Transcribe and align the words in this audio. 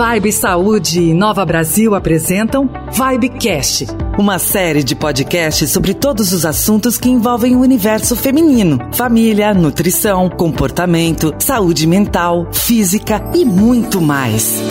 Vibe 0.00 0.32
Saúde 0.32 0.98
e 0.98 1.12
Nova 1.12 1.44
Brasil 1.44 1.94
apresentam 1.94 2.70
Vibecast, 2.90 3.86
uma 4.18 4.38
série 4.38 4.82
de 4.82 4.94
podcasts 4.96 5.70
sobre 5.70 5.92
todos 5.92 6.32
os 6.32 6.46
assuntos 6.46 6.96
que 6.96 7.10
envolvem 7.10 7.54
o 7.54 7.60
universo 7.60 8.16
feminino: 8.16 8.78
família, 8.94 9.52
nutrição, 9.52 10.30
comportamento, 10.30 11.34
saúde 11.38 11.86
mental, 11.86 12.48
física 12.50 13.22
e 13.34 13.44
muito 13.44 14.00
mais. 14.00 14.62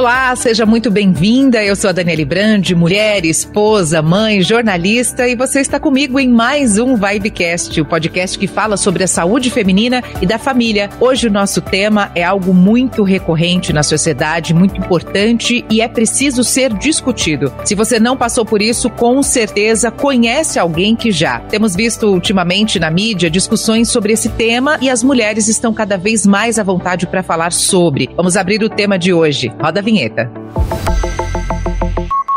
Olá, 0.00 0.34
seja 0.34 0.64
muito 0.64 0.90
bem-vinda. 0.90 1.62
Eu 1.62 1.76
sou 1.76 1.90
a 1.90 1.92
Daniele 1.92 2.24
Brandi, 2.24 2.74
mulher, 2.74 3.22
esposa, 3.26 4.00
mãe, 4.00 4.40
jornalista, 4.40 5.28
e 5.28 5.36
você 5.36 5.60
está 5.60 5.78
comigo 5.78 6.18
em 6.18 6.26
mais 6.26 6.78
um 6.78 6.96
Vibecast, 6.96 7.78
o 7.78 7.84
podcast 7.84 8.38
que 8.38 8.46
fala 8.46 8.78
sobre 8.78 9.04
a 9.04 9.06
saúde 9.06 9.50
feminina 9.50 10.02
e 10.22 10.24
da 10.24 10.38
família. 10.38 10.88
Hoje 10.98 11.26
o 11.26 11.30
nosso 11.30 11.60
tema 11.60 12.10
é 12.14 12.24
algo 12.24 12.54
muito 12.54 13.02
recorrente 13.02 13.74
na 13.74 13.82
sociedade, 13.82 14.54
muito 14.54 14.78
importante 14.78 15.66
e 15.68 15.82
é 15.82 15.86
preciso 15.86 16.42
ser 16.42 16.72
discutido. 16.72 17.52
Se 17.62 17.74
você 17.74 18.00
não 18.00 18.16
passou 18.16 18.46
por 18.46 18.62
isso, 18.62 18.88
com 18.88 19.22
certeza 19.22 19.90
conhece 19.90 20.58
alguém 20.58 20.96
que 20.96 21.12
já. 21.12 21.40
Temos 21.40 21.76
visto 21.76 22.06
ultimamente 22.06 22.80
na 22.80 22.90
mídia 22.90 23.28
discussões 23.28 23.90
sobre 23.90 24.14
esse 24.14 24.30
tema 24.30 24.78
e 24.80 24.88
as 24.88 25.02
mulheres 25.02 25.46
estão 25.46 25.74
cada 25.74 25.98
vez 25.98 26.24
mais 26.24 26.58
à 26.58 26.62
vontade 26.62 27.06
para 27.06 27.22
falar 27.22 27.52
sobre. 27.52 28.08
Vamos 28.16 28.34
abrir 28.34 28.62
o 28.62 28.70
tema 28.70 28.98
de 28.98 29.12
hoje. 29.12 29.52
Roda 29.60 29.80
a 29.80 29.89
vinheta. 29.90 30.30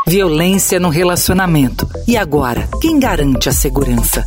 Violência 0.08 0.80
no 0.80 0.90
relacionamento. 0.90 1.88
E 2.08 2.18
agora, 2.18 2.68
quem 2.82 3.00
garante 3.00 3.48
a 3.48 3.52
segurança? 3.52 4.26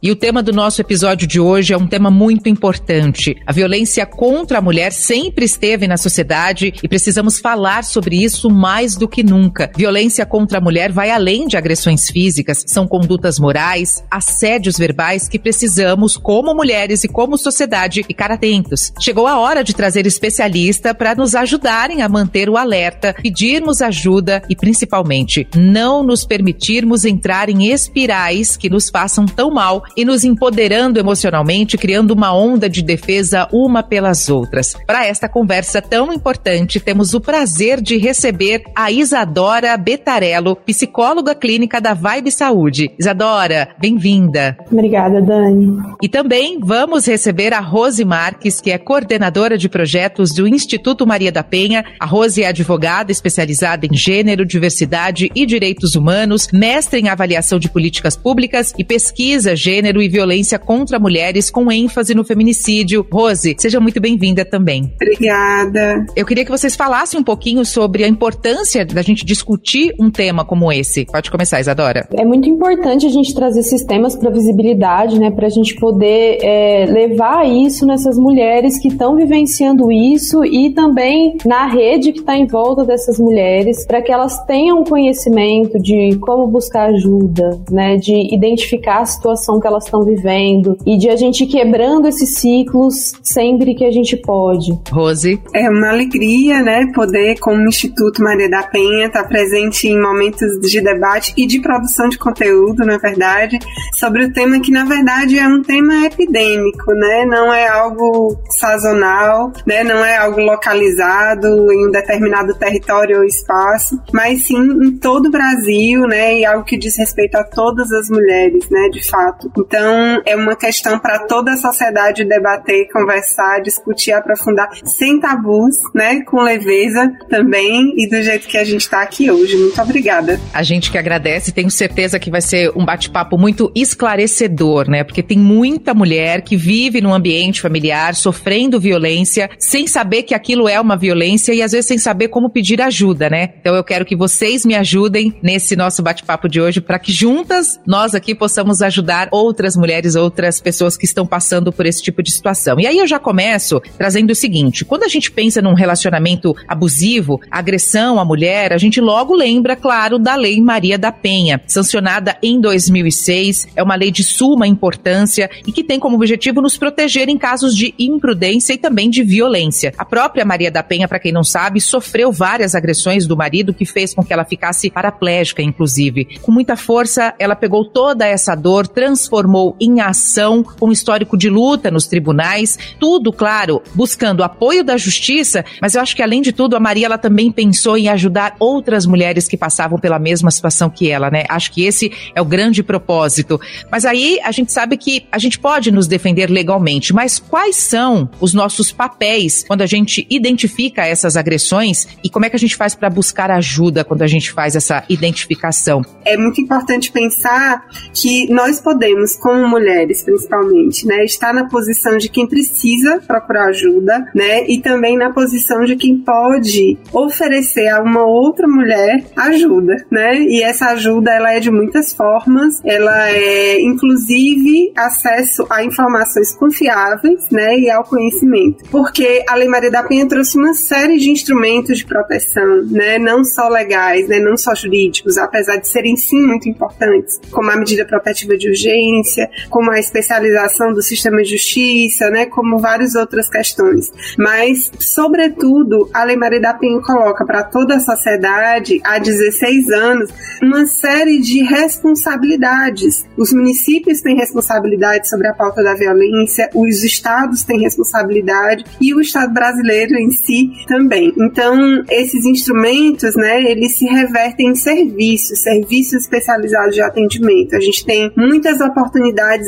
E 0.00 0.12
o 0.12 0.16
tema 0.16 0.44
do 0.44 0.52
nosso 0.52 0.80
episódio 0.80 1.26
de 1.26 1.40
hoje 1.40 1.72
é 1.72 1.76
um 1.76 1.86
tema 1.88 2.08
muito 2.08 2.48
importante. 2.48 3.34
A 3.44 3.52
violência 3.52 4.06
contra 4.06 4.58
a 4.58 4.62
mulher 4.62 4.92
sempre 4.92 5.44
esteve 5.44 5.88
na 5.88 5.96
sociedade 5.96 6.72
e 6.80 6.86
precisamos 6.86 7.40
falar 7.40 7.82
sobre 7.82 8.22
isso 8.22 8.48
mais 8.48 8.94
do 8.94 9.08
que 9.08 9.24
nunca. 9.24 9.68
Violência 9.76 10.24
contra 10.24 10.58
a 10.58 10.60
mulher 10.60 10.92
vai 10.92 11.10
além 11.10 11.48
de 11.48 11.56
agressões 11.56 12.08
físicas, 12.10 12.62
são 12.68 12.86
condutas 12.86 13.40
morais, 13.40 14.04
assédios 14.08 14.78
verbais 14.78 15.28
que 15.28 15.36
precisamos, 15.36 16.16
como 16.16 16.54
mulheres 16.54 17.02
e 17.02 17.08
como 17.08 17.36
sociedade, 17.36 18.04
ficar 18.04 18.30
atentos. 18.30 18.92
Chegou 19.00 19.26
a 19.26 19.40
hora 19.40 19.64
de 19.64 19.74
trazer 19.74 20.06
especialista 20.06 20.94
para 20.94 21.16
nos 21.16 21.34
ajudarem 21.34 22.02
a 22.02 22.08
manter 22.08 22.48
o 22.48 22.56
alerta, 22.56 23.16
pedirmos 23.20 23.82
ajuda 23.82 24.44
e, 24.48 24.54
principalmente, 24.54 25.48
não 25.56 26.04
nos 26.04 26.24
permitirmos 26.24 27.04
entrar 27.04 27.48
em 27.48 27.72
espirais 27.72 28.56
que 28.56 28.70
nos 28.70 28.88
façam 28.88 29.26
tão 29.26 29.50
mal 29.50 29.82
e 29.96 30.04
nos 30.04 30.24
empoderando 30.24 30.98
emocionalmente, 30.98 31.78
criando 31.78 32.12
uma 32.12 32.34
onda 32.34 32.68
de 32.68 32.82
defesa 32.82 33.48
uma 33.52 33.82
pelas 33.82 34.28
outras. 34.28 34.76
Para 34.86 35.06
esta 35.06 35.28
conversa 35.28 35.80
tão 35.80 36.12
importante, 36.12 36.80
temos 36.80 37.14
o 37.14 37.20
prazer 37.20 37.80
de 37.80 37.96
receber 37.96 38.62
a 38.74 38.90
Isadora 38.92 39.76
Betarello, 39.76 40.56
psicóloga 40.56 41.34
clínica 41.34 41.80
da 41.80 41.94
Vibe 41.94 42.30
Saúde. 42.30 42.90
Isadora, 42.98 43.70
bem-vinda. 43.78 44.56
Obrigada, 44.70 45.20
Dani. 45.20 45.76
E 46.02 46.08
também 46.08 46.58
vamos 46.60 47.06
receber 47.06 47.52
a 47.52 47.60
Rose 47.60 48.04
Marques, 48.04 48.60
que 48.60 48.70
é 48.70 48.78
coordenadora 48.78 49.56
de 49.56 49.68
projetos 49.68 50.32
do 50.32 50.46
Instituto 50.46 51.06
Maria 51.06 51.32
da 51.32 51.42
Penha. 51.42 51.84
A 51.98 52.06
Rose 52.06 52.42
é 52.42 52.46
advogada 52.46 53.10
especializada 53.10 53.86
em 53.86 53.94
gênero, 53.94 54.44
diversidade 54.44 55.30
e 55.34 55.46
direitos 55.46 55.94
humanos, 55.94 56.48
mestre 56.52 57.00
em 57.00 57.08
avaliação 57.08 57.58
de 57.58 57.68
políticas 57.68 58.16
públicas 58.16 58.72
e 58.78 58.84
pesquisa 58.84 59.56
gênero 59.56 59.77
gênero 59.78 60.02
e 60.02 60.08
violência 60.08 60.58
contra 60.58 60.98
mulheres, 60.98 61.50
com 61.50 61.70
ênfase 61.70 62.12
no 62.12 62.24
feminicídio. 62.24 63.06
Rose, 63.12 63.54
seja 63.58 63.78
muito 63.78 64.00
bem-vinda 64.00 64.44
também. 64.44 64.92
Obrigada. 65.00 66.04
Eu 66.16 66.26
queria 66.26 66.44
que 66.44 66.50
vocês 66.50 66.74
falassem 66.74 67.20
um 67.20 67.22
pouquinho 67.22 67.64
sobre 67.64 68.02
a 68.02 68.08
importância 68.08 68.84
da 68.84 69.02
gente 69.02 69.24
discutir 69.24 69.94
um 70.00 70.10
tema 70.10 70.44
como 70.44 70.72
esse. 70.72 71.06
Pode 71.06 71.30
começar, 71.30 71.60
Isadora. 71.60 72.08
É 72.12 72.24
muito 72.24 72.48
importante 72.48 73.06
a 73.06 73.08
gente 73.08 73.32
trazer 73.32 73.60
esses 73.60 73.84
temas 73.84 74.16
para 74.16 74.30
visibilidade, 74.30 75.18
né, 75.18 75.30
para 75.30 75.46
a 75.46 75.50
gente 75.50 75.76
poder 75.76 76.38
é, 76.42 76.86
levar 76.86 77.46
isso 77.46 77.86
nessas 77.86 78.18
mulheres 78.18 78.80
que 78.80 78.88
estão 78.88 79.14
vivenciando 79.14 79.92
isso 79.92 80.44
e 80.44 80.70
também 80.70 81.36
na 81.46 81.66
rede 81.66 82.12
que 82.12 82.18
está 82.18 82.36
em 82.36 82.46
volta 82.46 82.84
dessas 82.84 83.20
mulheres, 83.20 83.86
para 83.86 84.02
que 84.02 84.10
elas 84.10 84.44
tenham 84.44 84.82
conhecimento 84.82 85.78
de 85.78 86.16
como 86.20 86.48
buscar 86.48 86.88
ajuda, 86.88 87.60
né, 87.70 87.96
de 87.96 88.34
identificar 88.34 89.02
a 89.02 89.06
situação 89.06 89.60
que 89.60 89.67
elas 89.68 89.84
estão 89.84 90.02
vivendo 90.02 90.76
e 90.86 90.96
de 90.98 91.08
a 91.08 91.16
gente 91.16 91.46
quebrando 91.46 92.08
esses 92.08 92.34
ciclos 92.34 93.12
sempre 93.22 93.74
que 93.74 93.84
a 93.84 93.90
gente 93.90 94.16
pode. 94.16 94.78
Rose? 94.90 95.40
É 95.54 95.68
uma 95.68 95.90
alegria, 95.90 96.62
né, 96.62 96.90
poder, 96.94 97.38
como 97.38 97.68
Instituto 97.68 98.22
Maria 98.22 98.48
da 98.48 98.62
Penha, 98.62 99.06
estar 99.06 99.22
tá 99.22 99.28
presente 99.28 99.88
em 99.88 100.00
momentos 100.00 100.58
de 100.60 100.80
debate 100.80 101.32
e 101.36 101.46
de 101.46 101.60
produção 101.60 102.08
de 102.08 102.18
conteúdo, 102.18 102.84
na 102.84 102.98
verdade, 102.98 103.58
sobre 103.94 104.24
o 104.24 104.32
tema 104.32 104.60
que, 104.60 104.70
na 104.70 104.84
verdade, 104.84 105.38
é 105.38 105.46
um 105.46 105.62
tema 105.62 106.06
epidêmico, 106.06 106.92
né, 106.92 107.24
não 107.26 107.52
é 107.52 107.68
algo 107.68 108.36
sazonal, 108.50 109.52
né, 109.66 109.84
não 109.84 110.04
é 110.04 110.16
algo 110.16 110.40
localizado 110.40 111.72
em 111.72 111.88
um 111.88 111.90
determinado 111.90 112.54
território 112.54 113.18
ou 113.18 113.24
espaço, 113.24 114.00
mas 114.12 114.46
sim 114.46 114.56
em 114.56 114.96
todo 114.98 115.26
o 115.26 115.30
Brasil, 115.30 116.06
né, 116.06 116.38
e 116.38 116.44
algo 116.44 116.64
que 116.64 116.78
diz 116.78 116.96
respeito 116.96 117.36
a 117.36 117.44
todas 117.44 117.90
as 117.92 118.08
mulheres, 118.08 118.68
né, 118.70 118.88
de 118.90 119.06
fato. 119.08 119.50
Então, 119.58 120.22
é 120.24 120.36
uma 120.36 120.56
questão 120.56 120.98
para 120.98 121.20
toda 121.20 121.52
a 121.52 121.56
sociedade 121.56 122.24
debater, 122.24 122.88
conversar, 122.92 123.60
discutir, 123.60 124.12
aprofundar, 124.12 124.68
sem 124.84 125.20
tabus, 125.20 125.76
né? 125.94 126.22
Com 126.22 126.42
leveza 126.42 127.10
também 127.28 127.94
e 127.96 128.08
do 128.08 128.22
jeito 128.22 128.46
que 128.46 128.56
a 128.56 128.64
gente 128.64 128.82
está 128.82 129.02
aqui 129.02 129.30
hoje. 129.30 129.56
Muito 129.56 129.80
obrigada. 129.80 130.40
A 130.52 130.62
gente 130.62 130.90
que 130.90 130.98
agradece, 130.98 131.52
tenho 131.52 131.70
certeza 131.70 132.18
que 132.18 132.30
vai 132.30 132.40
ser 132.40 132.70
um 132.76 132.84
bate-papo 132.84 133.36
muito 133.36 133.70
esclarecedor, 133.74 134.88
né? 134.88 135.04
Porque 135.04 135.22
tem 135.22 135.38
muita 135.38 135.94
mulher 135.94 136.42
que 136.42 136.56
vive 136.56 137.00
num 137.00 137.12
ambiente 137.12 137.60
familiar 137.60 138.14
sofrendo 138.14 138.80
violência, 138.80 139.50
sem 139.58 139.86
saber 139.86 140.22
que 140.22 140.34
aquilo 140.34 140.68
é 140.68 140.80
uma 140.80 140.96
violência 140.96 141.52
e 141.52 141.62
às 141.62 141.72
vezes 141.72 141.86
sem 141.86 141.98
saber 141.98 142.28
como 142.28 142.50
pedir 142.50 142.80
ajuda, 142.80 143.28
né? 143.28 143.54
Então 143.60 143.74
eu 143.74 143.84
quero 143.84 144.04
que 144.04 144.16
vocês 144.16 144.64
me 144.64 144.74
ajudem 144.74 145.36
nesse 145.42 145.74
nosso 145.76 146.02
bate-papo 146.02 146.48
de 146.48 146.60
hoje 146.60 146.80
para 146.80 146.98
que 146.98 147.12
juntas 147.12 147.80
nós 147.86 148.14
aqui 148.14 148.34
possamos 148.34 148.82
ajudar 148.82 149.28
outras 149.48 149.76
mulheres, 149.76 150.14
outras 150.14 150.60
pessoas 150.60 150.96
que 150.96 151.04
estão 151.04 151.26
passando 151.26 151.72
por 151.72 151.86
esse 151.86 152.02
tipo 152.02 152.22
de 152.22 152.30
situação. 152.30 152.78
E 152.78 152.86
aí 152.86 152.98
eu 152.98 153.06
já 153.06 153.18
começo 153.18 153.80
trazendo 153.96 154.30
o 154.30 154.34
seguinte: 154.34 154.84
quando 154.84 155.04
a 155.04 155.08
gente 155.08 155.30
pensa 155.30 155.62
num 155.62 155.74
relacionamento 155.74 156.54
abusivo, 156.66 157.40
agressão 157.50 158.20
à 158.20 158.24
mulher, 158.24 158.72
a 158.72 158.78
gente 158.78 159.00
logo 159.00 159.34
lembra, 159.34 159.74
claro, 159.74 160.18
da 160.18 160.34
Lei 160.34 160.60
Maria 160.60 160.98
da 160.98 161.10
Penha, 161.10 161.60
sancionada 161.66 162.36
em 162.42 162.60
2006. 162.60 163.68
É 163.74 163.82
uma 163.82 163.96
lei 163.96 164.10
de 164.10 164.22
suma 164.22 164.66
importância 164.66 165.50
e 165.66 165.72
que 165.72 165.82
tem 165.82 165.98
como 165.98 166.16
objetivo 166.16 166.60
nos 166.60 166.76
proteger 166.76 167.28
em 167.28 167.38
casos 167.38 167.74
de 167.74 167.94
imprudência 167.98 168.74
e 168.74 168.78
também 168.78 169.08
de 169.08 169.22
violência. 169.22 169.92
A 169.96 170.04
própria 170.04 170.44
Maria 170.44 170.70
da 170.70 170.82
Penha, 170.82 171.08
para 171.08 171.18
quem 171.18 171.32
não 171.32 171.44
sabe, 171.44 171.80
sofreu 171.80 172.30
várias 172.30 172.74
agressões 172.74 173.26
do 173.26 173.36
marido 173.36 173.72
que 173.72 173.86
fez 173.86 174.14
com 174.14 174.22
que 174.22 174.32
ela 174.32 174.44
ficasse 174.44 174.90
paraplégica, 174.90 175.62
inclusive. 175.62 176.38
Com 176.42 176.52
muita 176.52 176.76
força, 176.76 177.34
ela 177.38 177.56
pegou 177.56 177.84
toda 177.84 178.26
essa 178.26 178.54
dor, 178.54 178.86
transformou 178.86 179.37
transformou 179.38 179.76
em 179.80 180.00
ação 180.00 180.62
com 180.62 180.90
histórico 180.90 181.36
de 181.36 181.48
luta 181.48 181.90
nos 181.90 182.06
tribunais, 182.06 182.78
tudo, 182.98 183.32
claro, 183.32 183.80
buscando 183.94 184.42
apoio 184.42 184.82
da 184.82 184.96
justiça, 184.96 185.64
mas 185.80 185.94
eu 185.94 186.00
acho 186.00 186.16
que 186.16 186.22
além 186.22 186.42
de 186.42 186.52
tudo 186.52 186.74
a 186.74 186.80
Maria 186.80 187.06
ela 187.06 187.18
também 187.18 187.52
pensou 187.52 187.96
em 187.96 188.08
ajudar 188.08 188.56
outras 188.58 189.06
mulheres 189.06 189.46
que 189.46 189.56
passavam 189.56 189.98
pela 189.98 190.18
mesma 190.18 190.50
situação 190.50 190.90
que 190.90 191.08
ela, 191.08 191.30
né? 191.30 191.44
Acho 191.48 191.70
que 191.70 191.84
esse 191.84 192.10
é 192.34 192.42
o 192.42 192.44
grande 192.44 192.82
propósito. 192.82 193.60
Mas 193.90 194.04
aí 194.04 194.40
a 194.42 194.50
gente 194.50 194.72
sabe 194.72 194.96
que 194.96 195.26
a 195.30 195.38
gente 195.38 195.58
pode 195.58 195.92
nos 195.92 196.08
defender 196.08 196.50
legalmente, 196.50 197.14
mas 197.14 197.38
quais 197.38 197.76
são 197.76 198.28
os 198.40 198.52
nossos 198.52 198.90
papéis 198.90 199.64
quando 199.66 199.82
a 199.82 199.86
gente 199.86 200.26
identifica 200.28 201.06
essas 201.06 201.36
agressões 201.36 202.08
e 202.24 202.28
como 202.28 202.44
é 202.44 202.50
que 202.50 202.56
a 202.56 202.58
gente 202.58 202.74
faz 202.74 202.94
para 202.94 203.08
buscar 203.08 203.50
ajuda 203.50 204.04
quando 204.04 204.22
a 204.22 204.26
gente 204.26 204.50
faz 204.50 204.74
essa 204.74 205.04
identificação? 205.08 206.02
É 206.24 206.36
muito 206.36 206.60
importante 206.60 207.12
pensar 207.12 207.86
que 208.12 208.50
nós 208.52 208.80
podemos 208.80 209.17
podemos, 209.18 209.36
como 209.36 209.68
mulheres 209.68 210.22
principalmente, 210.22 211.06
né, 211.06 211.24
estar 211.24 211.52
na 211.52 211.68
posição 211.68 212.16
de 212.16 212.28
quem 212.28 212.46
precisa 212.46 213.20
procurar 213.26 213.68
ajuda, 213.68 214.24
né, 214.34 214.66
e 214.68 214.80
também 214.80 215.16
na 215.16 215.32
posição 215.32 215.84
de 215.84 215.96
quem 215.96 216.18
pode 216.18 216.98
oferecer 217.12 217.88
a 217.88 218.02
uma 218.02 218.24
outra 218.24 218.68
mulher 218.68 219.24
ajuda, 219.36 219.96
né, 220.10 220.38
e 220.38 220.62
essa 220.62 220.86
ajuda 220.86 221.30
ela 221.32 221.52
é 221.52 221.60
de 221.60 221.70
muitas 221.70 222.12
formas, 222.12 222.80
ela 222.84 223.30
é 223.30 223.80
inclusive 223.80 224.92
acesso 224.96 225.66
a 225.70 225.84
informações 225.84 226.54
confiáveis, 226.54 227.48
né, 227.50 227.78
e 227.78 227.90
ao 227.90 228.04
conhecimento, 228.04 228.84
porque 228.90 229.44
a 229.48 229.54
Lei 229.54 229.68
Maria 229.68 229.90
da 229.90 230.02
Penha 230.02 230.28
trouxe 230.28 230.58
uma 230.58 230.74
série 230.74 231.18
de 231.18 231.30
instrumentos 231.30 231.98
de 231.98 232.06
proteção, 232.06 232.82
né, 232.90 233.18
não 233.18 233.42
só 233.42 233.68
legais, 233.68 234.28
né, 234.28 234.38
não 234.38 234.56
só 234.56 234.74
jurídicos, 234.74 235.38
apesar 235.38 235.76
de 235.76 235.88
serem 235.88 236.16
sim 236.16 236.40
muito 236.40 236.68
importantes, 236.68 237.40
como 237.50 237.70
a 237.70 237.76
medida 237.76 238.04
protetiva 238.04 238.56
de 238.56 238.68
urgência 238.68 239.07
violência, 239.08 239.50
como 239.70 239.90
a 239.90 239.98
especialização 239.98 240.92
do 240.92 241.02
sistema 241.02 241.42
de 241.42 241.50
justiça, 241.50 242.30
né, 242.30 242.46
como 242.46 242.78
várias 242.78 243.14
outras 243.14 243.48
questões. 243.48 244.10
Mas, 244.36 244.90
sobretudo, 244.98 246.08
a 246.12 246.24
Lei 246.24 246.36
Maria 246.36 246.60
da 246.60 246.74
Penha 246.74 247.00
coloca 247.00 247.44
para 247.44 247.62
toda 247.64 247.96
a 247.96 248.00
sociedade, 248.00 249.00
há 249.04 249.18
16 249.18 249.88
anos, 249.90 250.30
uma 250.62 250.86
série 250.86 251.40
de 251.40 251.62
responsabilidades. 251.62 253.26
Os 253.36 253.52
municípios 253.52 254.20
têm 254.20 254.36
responsabilidade 254.36 255.28
sobre 255.28 255.48
a 255.48 255.54
pauta 255.54 255.82
da 255.82 255.94
violência, 255.94 256.68
os 256.74 257.02
estados 257.02 257.62
têm 257.64 257.80
responsabilidade 257.80 258.84
e 259.00 259.14
o 259.14 259.20
Estado 259.20 259.52
brasileiro 259.52 260.16
em 260.16 260.30
si 260.30 260.70
também. 260.86 261.32
Então, 261.38 262.04
esses 262.10 262.44
instrumentos, 262.44 263.34
né, 263.34 263.62
eles 263.62 263.98
se 263.98 264.06
revertem 264.06 264.68
em 264.68 264.74
serviços, 264.74 265.60
serviços 265.60 266.22
especializados 266.22 266.94
de 266.94 267.00
atendimento. 267.00 267.76
A 267.76 267.80
gente 267.80 268.04
tem 268.04 268.30
muitas 268.36 268.80
oportunidades 268.80 268.97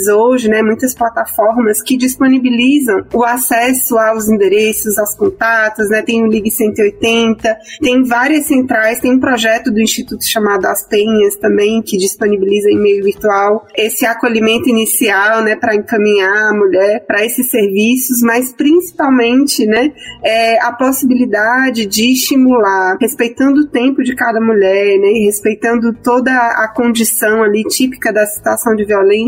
hoje, 0.09 0.49
né, 0.49 0.62
muitas 0.62 0.94
plataformas 0.94 1.82
que 1.82 1.97
disponibilizam 1.97 3.05
o 3.12 3.25
acesso 3.25 3.99
aos 3.99 4.29
endereços, 4.29 4.99
aos 4.99 5.15
contatos, 5.15 5.88
né, 5.88 6.03
tem 6.03 6.23
o 6.23 6.27
Ligue 6.27 6.50
180, 6.50 7.56
tem 7.81 8.03
várias 8.05 8.47
centrais, 8.47 9.00
tem 9.00 9.12
um 9.12 9.21
projeto 9.21 9.71
do 9.71 9.81
Instituto 9.81 10.25
chamado 10.27 10.67
As 10.67 10.87
Penhas 10.87 11.37
também, 11.37 11.82
que 11.82 11.97
disponibiliza 11.97 12.71
em 12.71 12.79
meio 12.79 13.05
virtual 13.05 13.67
esse 13.77 14.05
acolhimento 14.05 14.69
inicial, 14.69 15.43
né, 15.43 15.56
para 15.56 15.75
encaminhar 15.75 16.50
a 16.50 16.55
mulher 16.55 17.05
para 17.06 17.25
esses 17.25 17.50
serviços, 17.50 18.21
mas 18.23 18.53
principalmente, 18.53 19.67
né, 19.67 19.93
é, 20.23 20.61
a 20.62 20.73
possibilidade 20.73 21.87
de 21.87 22.12
estimular, 22.12 22.97
respeitando 23.00 23.61
o 23.61 23.69
tempo 23.69 24.03
de 24.03 24.15
cada 24.15 24.41
mulher, 24.41 24.99
né, 24.99 25.09
respeitando 25.25 25.93
toda 26.03 26.33
a 26.33 26.69
condição 26.75 27.43
ali 27.43 27.65
típica 27.65 28.12
da 28.12 28.26
situação 28.26 28.75
de 28.75 28.85
violência 28.85 29.20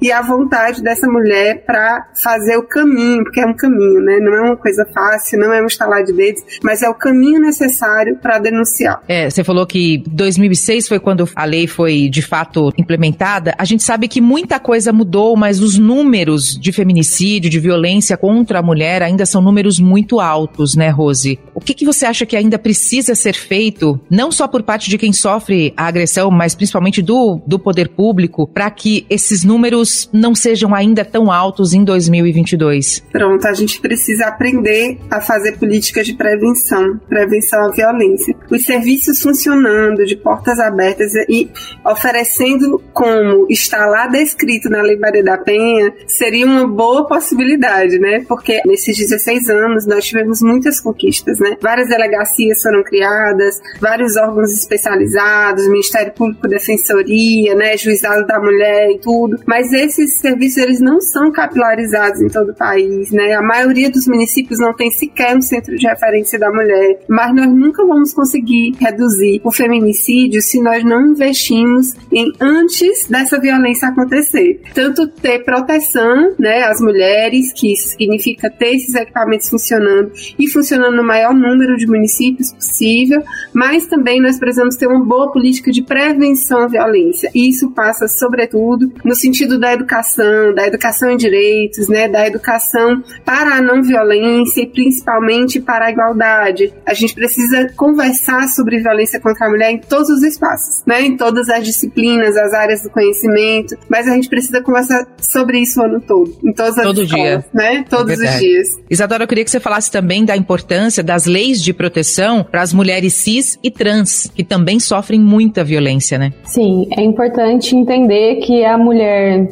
e 0.00 0.10
a 0.12 0.22
vontade 0.22 0.82
dessa 0.82 1.06
mulher 1.06 1.64
para 1.66 2.06
fazer 2.22 2.56
o 2.56 2.62
caminho, 2.62 3.24
porque 3.24 3.40
é 3.40 3.46
um 3.46 3.54
caminho, 3.54 4.00
né, 4.00 4.18
não 4.20 4.34
é 4.34 4.40
uma 4.40 4.56
coisa 4.56 4.86
fácil, 4.92 5.38
não 5.38 5.52
é 5.52 5.62
um 5.62 5.66
estalar 5.66 6.04
de 6.04 6.12
dedos, 6.12 6.42
mas 6.62 6.82
é 6.82 6.88
o 6.88 6.94
caminho 6.94 7.40
necessário 7.40 8.16
para 8.20 8.38
denunciar. 8.38 9.02
É, 9.08 9.28
você 9.28 9.42
falou 9.42 9.66
que 9.66 10.02
2006 10.06 10.88
foi 10.88 11.00
quando 11.00 11.28
a 11.34 11.44
lei 11.44 11.66
foi 11.66 12.08
de 12.08 12.22
fato 12.22 12.70
implementada. 12.76 13.54
A 13.58 13.64
gente 13.64 13.82
sabe 13.82 14.08
que 14.08 14.20
muita 14.20 14.58
coisa 14.58 14.92
mudou, 14.92 15.36
mas 15.36 15.60
os 15.60 15.78
números 15.78 16.58
de 16.58 16.72
feminicídio, 16.72 17.50
de 17.50 17.58
violência 17.58 18.16
contra 18.16 18.58
a 18.58 18.62
mulher 18.62 19.02
ainda 19.02 19.26
são 19.26 19.42
números 19.42 19.78
muito 19.78 20.20
altos, 20.20 20.74
né, 20.74 20.88
Rose? 20.90 21.38
O 21.54 21.60
que, 21.60 21.74
que 21.74 21.84
você 21.84 22.06
acha 22.06 22.26
que 22.26 22.36
ainda 22.36 22.58
precisa 22.58 23.14
ser 23.14 23.34
feito, 23.34 24.00
não 24.10 24.30
só 24.30 24.46
por 24.46 24.62
parte 24.62 24.88
de 24.88 24.98
quem 24.98 25.12
sofre 25.12 25.72
a 25.76 25.86
agressão, 25.86 26.30
mas 26.30 26.54
principalmente 26.54 27.02
do, 27.02 27.40
do 27.46 27.58
poder 27.58 27.88
público, 27.90 28.46
para 28.46 28.70
que 28.70 29.06
esses 29.32 29.44
números 29.44 30.10
não 30.12 30.34
sejam 30.34 30.74
ainda 30.74 31.04
tão 31.04 31.32
altos 31.32 31.72
em 31.72 31.82
2022? 31.84 33.02
Pronto, 33.10 33.46
a 33.48 33.54
gente 33.54 33.80
precisa 33.80 34.26
aprender 34.26 34.98
a 35.10 35.22
fazer 35.22 35.56
políticas 35.58 36.06
de 36.06 36.14
prevenção, 36.14 37.00
prevenção 37.08 37.64
à 37.64 37.70
violência. 37.70 38.36
Os 38.50 38.64
serviços 38.64 39.22
funcionando, 39.22 40.04
de 40.04 40.16
portas 40.16 40.60
abertas 40.60 41.14
e 41.28 41.50
oferecendo 41.84 42.82
como 42.92 43.46
está 43.48 43.86
lá 43.86 44.06
descrito 44.06 44.68
na 44.68 44.82
Lei 44.82 44.98
Maria 44.98 45.24
da 45.24 45.38
Penha, 45.38 45.94
seria 46.06 46.44
uma 46.44 46.66
boa 46.66 47.06
possibilidade, 47.06 47.98
né? 47.98 48.24
Porque 48.28 48.60
nesses 48.66 48.96
16 48.96 49.48
anos 49.48 49.86
nós 49.86 50.04
tivemos 50.04 50.42
muitas 50.42 50.78
conquistas, 50.78 51.38
né? 51.38 51.56
Várias 51.60 51.88
delegacias 51.88 52.60
foram 52.60 52.82
criadas, 52.82 53.60
vários 53.80 54.14
órgãos 54.16 54.52
especializados, 54.52 55.66
Ministério 55.68 56.12
Público, 56.12 56.46
Defensoria, 56.46 57.54
né, 57.54 57.76
Juizado 57.78 58.26
da 58.26 58.38
Mulher 58.38 58.90
e 58.90 58.98
tudo. 58.98 59.21
Mas 59.46 59.72
esses 59.72 60.18
serviços 60.18 60.58
eles 60.58 60.80
não 60.80 61.00
são 61.00 61.30
capilarizados 61.30 62.20
em 62.20 62.28
todo 62.28 62.50
o 62.50 62.54
país, 62.54 63.10
né? 63.10 63.34
A 63.34 63.42
maioria 63.42 63.90
dos 63.90 64.06
municípios 64.06 64.58
não 64.58 64.74
tem 64.74 64.90
sequer 64.90 65.36
um 65.36 65.42
centro 65.42 65.76
de 65.76 65.86
referência 65.86 66.38
da 66.38 66.50
mulher. 66.50 67.00
Mas 67.08 67.34
nós 67.34 67.48
nunca 67.48 67.84
vamos 67.86 68.12
conseguir 68.12 68.72
reduzir 68.78 69.40
o 69.44 69.50
feminicídio 69.50 70.40
se 70.40 70.60
nós 70.62 70.84
não 70.84 71.08
investimos 71.08 71.94
em 72.12 72.32
antes 72.40 73.06
dessa 73.08 73.40
violência 73.40 73.88
acontecer. 73.88 74.60
Tanto 74.74 75.06
ter 75.08 75.44
proteção, 75.44 76.34
né, 76.38 76.62
às 76.64 76.80
mulheres, 76.80 77.52
que 77.52 77.74
significa 77.76 78.50
ter 78.50 78.76
esses 78.76 78.94
equipamentos 78.94 79.48
funcionando 79.48 80.12
e 80.38 80.48
funcionando 80.48 80.96
no 80.96 81.04
maior 81.04 81.34
número 81.34 81.76
de 81.76 81.86
municípios 81.86 82.52
possível, 82.52 83.22
mas 83.52 83.86
também 83.86 84.20
nós 84.20 84.38
precisamos 84.38 84.76
ter 84.76 84.86
uma 84.86 85.04
boa 85.04 85.30
política 85.30 85.70
de 85.70 85.82
prevenção 85.82 86.62
à 86.62 86.66
violência. 86.66 87.30
E 87.34 87.48
isso 87.48 87.70
passa, 87.70 88.08
sobretudo, 88.08 88.92
no 89.04 89.11
sentido 89.14 89.58
da 89.58 89.72
educação, 89.72 90.54
da 90.54 90.66
educação 90.66 91.10
em 91.10 91.16
direitos, 91.16 91.88
né, 91.88 92.08
da 92.08 92.26
educação 92.26 93.02
para 93.24 93.56
a 93.56 93.62
não 93.62 93.82
violência 93.82 94.62
e 94.62 94.66
principalmente 94.66 95.60
para 95.60 95.86
a 95.86 95.90
igualdade. 95.90 96.72
A 96.86 96.94
gente 96.94 97.14
precisa 97.14 97.68
conversar 97.76 98.48
sobre 98.48 98.78
violência 98.80 99.20
contra 99.20 99.46
a 99.46 99.50
mulher 99.50 99.70
em 99.72 99.78
todos 99.78 100.08
os 100.08 100.22
espaços, 100.22 100.82
né, 100.86 101.02
em 101.02 101.16
todas 101.16 101.48
as 101.48 101.64
disciplinas, 101.64 102.36
as 102.36 102.52
áreas 102.52 102.82
do 102.82 102.90
conhecimento, 102.90 103.76
mas 103.88 104.06
a 104.08 104.14
gente 104.14 104.28
precisa 104.28 104.60
conversar 104.62 105.06
sobre 105.20 105.58
isso 105.60 105.80
o 105.80 105.84
ano 105.84 106.00
todo, 106.00 106.34
em 106.44 106.52
todas 106.52 106.78
as 106.78 106.84
Todo 106.84 107.02
escolas, 107.02 107.44
dia. 107.44 107.44
né, 107.52 107.84
todos 107.88 108.20
É 108.20 108.24
os 108.24 108.38
dias. 108.40 108.68
Isadora, 108.90 109.24
eu 109.24 109.28
queria 109.28 109.44
que 109.44 109.50
você 109.50 109.60
falasse 109.60 109.90
também 109.90 110.24
da 110.24 110.36
importância 110.36 111.02
das 111.02 111.26
leis 111.26 111.62
de 111.62 111.72
proteção 111.72 112.44
para 112.44 112.62
as 112.62 112.72
mulheres 112.72 113.14
cis 113.14 113.58
e 113.62 113.70
trans, 113.70 114.30
que 114.34 114.44
também 114.44 114.78
sofrem 114.80 115.20
muita 115.20 115.64
violência, 115.64 116.18
né? 116.18 116.32
Sim, 116.44 116.88
é 116.96 117.02
importante 117.02 117.74
entender 117.76 118.36
que 118.40 118.64
a 118.64 118.76
mulher 118.78 119.01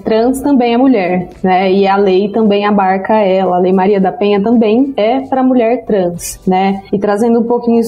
trans 0.05 0.41
também 0.41 0.75
é 0.75 0.76
mulher, 0.76 1.29
né? 1.43 1.73
E 1.73 1.87
a 1.87 1.97
lei 1.97 2.29
também 2.29 2.64
abarca 2.64 3.14
ela. 3.14 3.56
A 3.56 3.58
Lei 3.58 3.73
Maria 3.73 4.00
da 4.00 4.12
Penha 4.12 4.43
também 4.43 4.93
é 4.97 5.20
para 5.20 5.43
mulher 5.43 5.85
trans, 5.85 6.41
né? 6.47 6.82
E 6.93 6.99
trazendo 6.99 7.41
um 7.41 7.44
pouquinho 7.44 7.81